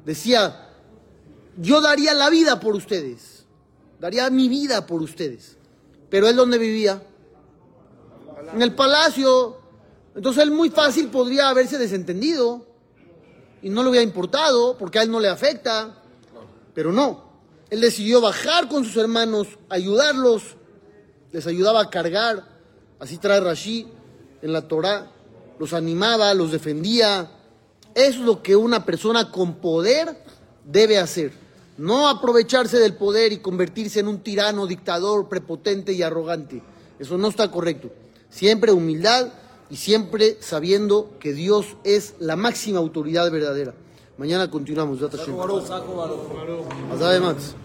decía, 0.06 0.70
yo 1.58 1.82
daría 1.82 2.14
la 2.14 2.30
vida 2.30 2.60
por 2.60 2.76
ustedes, 2.76 3.46
daría 4.00 4.30
mi 4.30 4.50
vida 4.50 4.86
por 4.86 5.02
ustedes. 5.02 5.58
Pero 6.10 6.28
él 6.28 6.36
donde 6.36 6.58
vivía? 6.58 7.02
En 8.54 8.62
el 8.62 8.74
palacio. 8.76 9.58
Entonces 10.16 10.44
él 10.44 10.52
muy 10.52 10.70
fácil 10.70 11.10
podría 11.10 11.50
haberse 11.50 11.78
desentendido 11.78 12.66
y 13.62 13.70
no 13.70 13.84
le 13.84 13.90
hubiera 13.90 14.04
importado 14.04 14.78
porque 14.78 15.00
a 15.00 15.04
él 15.04 15.12
no 15.12 15.20
le 15.20 15.28
afecta. 15.28 16.04
Pero 16.78 16.94
no, 16.94 17.24
él 17.72 17.82
decidió 17.82 18.22
bajar 18.22 18.70
con 18.70 18.86
sus 18.86 18.98
hermanos, 18.98 19.48
ayudarlos, 19.68 20.58
les 21.32 21.48
ayudaba 21.48 21.82
a 21.82 21.90
cargar, 21.90 22.48
así 23.00 23.18
trae 23.18 23.40
Rashi 23.40 23.88
en 24.44 24.54
la 24.54 24.68
Torah, 24.68 25.12
los 25.58 25.74
animaba, 25.74 26.32
los 26.36 26.52
defendía. 26.52 27.32
Es 27.96 28.18
lo 28.18 28.44
que 28.44 28.56
una 28.56 28.86
persona 28.86 29.32
con 29.32 29.56
poder 29.56 30.24
debe 30.66 31.00
hacer. 31.00 31.32
No 31.80 32.10
aprovecharse 32.10 32.78
del 32.78 32.94
poder 32.94 33.34
y 33.34 33.40
convertirse 33.40 34.02
en 34.02 34.08
un 34.08 34.20
tirano, 34.20 34.68
dictador, 34.68 35.30
prepotente 35.30 35.94
y 35.94 36.04
arrogante. 36.04 36.62
Eso 37.00 37.18
no 37.18 37.30
está 37.30 37.50
correcto. 37.50 37.90
Siempre 38.30 38.72
humildad 38.72 39.30
y 39.72 39.78
siempre 39.78 40.38
sabiendo 40.42 41.18
que 41.20 41.34
Dios 41.34 41.76
es 41.84 42.14
la 42.20 42.36
máxima 42.36 42.78
autoridad 42.78 43.32
verdadera. 43.32 43.74
Mañana 44.18 44.50
continuamos. 44.50 45.00
Max. 47.20 47.56